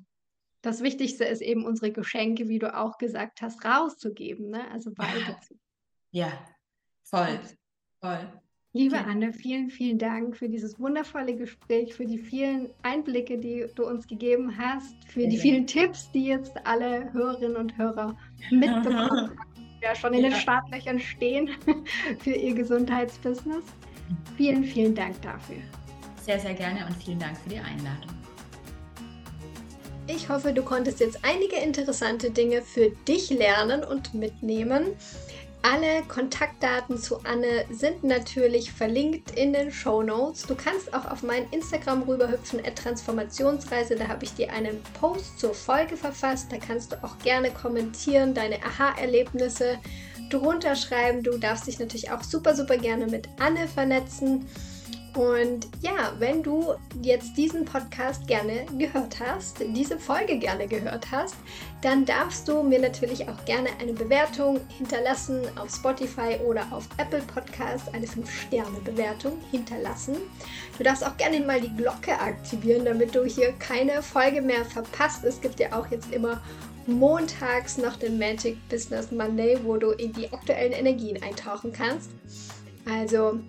das 0.63 0.83
Wichtigste 0.83 1.25
ist 1.25 1.43
eben 1.43 1.65
unsere 1.65 1.93
Geschenke, 1.93 2.49
wie 2.49 2.59
du 2.59 2.75
auch 2.77 2.99
gesagt 2.99 3.43
hast, 3.43 3.65
rauszugeben, 3.65 4.51
ne? 4.51 4.71
also 4.71 4.91
weiterzugeben. 4.97 5.61
Ja, 6.11 6.33
voll, 7.03 7.41
voll. 8.01 8.31
Liebe 8.73 8.97
ja. 8.97 9.05
Anne, 9.05 9.33
vielen, 9.33 9.69
vielen 9.69 9.99
Dank 9.99 10.37
für 10.37 10.49
dieses 10.49 10.79
wundervolle 10.79 11.35
Gespräch, 11.35 11.95
für 11.95 12.07
die 12.07 12.19
vielen 12.19 12.71
Einblicke, 12.83 13.39
die 13.39 13.67
du 13.75 13.85
uns 13.85 14.07
gegeben 14.07 14.57
hast, 14.57 14.95
für 15.09 15.27
die 15.27 15.39
vielen 15.39 15.67
Tipps, 15.67 16.11
die 16.13 16.27
jetzt 16.27 16.53
alle 16.65 17.13
Hörerinnen 17.13 17.57
und 17.57 17.77
Hörer 17.77 18.17
mitbekommen 18.51 19.11
haben, 19.11 19.39
die 19.57 19.85
ja 19.85 19.95
schon 19.97 20.15
in 20.15 20.23
ja. 20.23 20.29
den 20.29 20.37
Startlöchern 20.37 21.01
stehen 21.01 21.51
für 22.21 22.31
ihr 22.31 22.55
Gesundheitsbusiness. 22.55 23.65
Vielen, 24.37 24.63
vielen 24.63 24.95
Dank 24.95 25.21
dafür. 25.23 25.59
Sehr, 26.23 26.39
sehr 26.39 26.55
gerne 26.55 26.87
und 26.87 26.95
vielen 26.97 27.19
Dank 27.19 27.37
für 27.39 27.49
die 27.49 27.59
Einladung. 27.59 28.20
Ich 30.13 30.29
hoffe, 30.29 30.53
du 30.53 30.63
konntest 30.63 30.99
jetzt 30.99 31.21
einige 31.23 31.55
interessante 31.55 32.33
Dinge 32.33 32.63
für 32.63 32.91
dich 33.07 33.31
lernen 33.31 33.85
und 33.85 34.13
mitnehmen. 34.13 34.97
Alle 35.63 36.03
Kontaktdaten 36.09 36.99
zu 36.99 37.21
Anne 37.25 37.65
sind 37.71 38.03
natürlich 38.03 38.73
verlinkt 38.73 39.39
in 39.39 39.53
den 39.53 39.71
Show 39.71 40.03
Notes. 40.03 40.43
Du 40.43 40.57
kannst 40.57 40.93
auch 40.95 41.09
auf 41.09 41.23
mein 41.23 41.49
Instagram 41.53 42.03
rüberhüpfen, 42.03 42.61
Transformationsreise. 42.75 43.95
Da 43.95 44.09
habe 44.09 44.25
ich 44.25 44.35
dir 44.35 44.53
einen 44.53 44.83
Post 44.99 45.39
zur 45.39 45.55
Folge 45.55 45.97
verfasst. 45.97 46.51
Da 46.51 46.57
kannst 46.57 46.91
du 46.91 47.05
auch 47.05 47.17
gerne 47.19 47.51
kommentieren, 47.53 48.35
deine 48.35 48.57
Aha-Erlebnisse 48.65 49.79
drunter 50.29 50.75
schreiben. 50.75 51.23
Du 51.23 51.39
darfst 51.39 51.69
dich 51.69 51.79
natürlich 51.79 52.11
auch 52.11 52.25
super, 52.25 52.57
super 52.57 52.79
gerne 52.79 53.07
mit 53.07 53.29
Anne 53.39 53.69
vernetzen. 53.69 54.49
Und 55.17 55.67
ja, 55.81 56.13
wenn 56.19 56.43
du 56.43 56.75
jetzt 57.03 57.37
diesen 57.37 57.65
Podcast 57.65 58.27
gerne 58.29 58.65
gehört 58.79 59.19
hast, 59.19 59.59
diese 59.59 59.99
Folge 59.99 60.39
gerne 60.39 60.69
gehört 60.69 61.11
hast, 61.11 61.35
dann 61.83 62.05
darfst 62.05 62.47
du 62.47 62.63
mir 62.63 62.79
natürlich 62.79 63.29
auch 63.29 63.45
gerne 63.45 63.71
eine 63.81 63.93
Bewertung 63.93 64.61
hinterlassen 64.79 65.41
auf 65.59 65.75
Spotify 65.75 66.39
oder 66.47 66.65
auf 66.71 66.89
Apple 66.99 67.23
Podcast, 67.23 67.93
eine 67.93 68.07
5-Sterne-Bewertung 68.07 69.33
hinterlassen. 69.51 70.17
Du 70.79 70.85
darfst 70.85 71.05
auch 71.05 71.17
gerne 71.17 71.41
mal 71.41 71.61
die 71.61 71.75
Glocke 71.75 72.13
aktivieren, 72.13 72.85
damit 72.85 73.15
du 73.15 73.25
hier 73.25 73.53
keine 73.53 74.03
Folge 74.03 74.41
mehr 74.41 74.65
verpasst. 74.65 75.25
Es 75.25 75.41
gibt 75.41 75.59
ja 75.59 75.79
auch 75.79 75.91
jetzt 75.91 76.13
immer 76.13 76.41
montags 76.87 77.79
noch 77.79 77.97
den 77.97 78.19
Magic 78.19 78.57
Business 78.69 79.11
Monday, 79.11 79.59
wo 79.65 79.77
du 79.77 79.91
in 79.91 80.13
die 80.13 80.33
aktuellen 80.33 80.73
Energien 80.73 81.21
eintauchen 81.23 81.73
kannst. 81.73 82.11
Also 82.89 83.41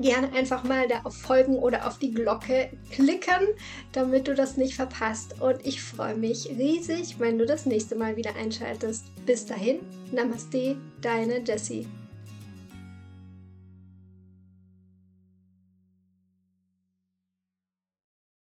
gerne 0.00 0.32
einfach 0.32 0.64
mal 0.64 0.88
da 0.88 1.00
auf 1.04 1.16
Folgen 1.16 1.56
oder 1.56 1.86
auf 1.86 1.98
die 1.98 2.12
Glocke 2.12 2.70
klicken, 2.90 3.48
damit 3.92 4.28
du 4.28 4.34
das 4.34 4.56
nicht 4.56 4.74
verpasst. 4.74 5.40
Und 5.40 5.66
ich 5.66 5.82
freue 5.82 6.16
mich 6.16 6.48
riesig, 6.48 7.18
wenn 7.18 7.38
du 7.38 7.46
das 7.46 7.66
nächste 7.66 7.96
Mal 7.96 8.16
wieder 8.16 8.34
einschaltest. 8.36 9.04
Bis 9.26 9.46
dahin, 9.46 9.80
Namaste, 10.12 10.76
deine 11.00 11.40
Jessie. 11.40 11.86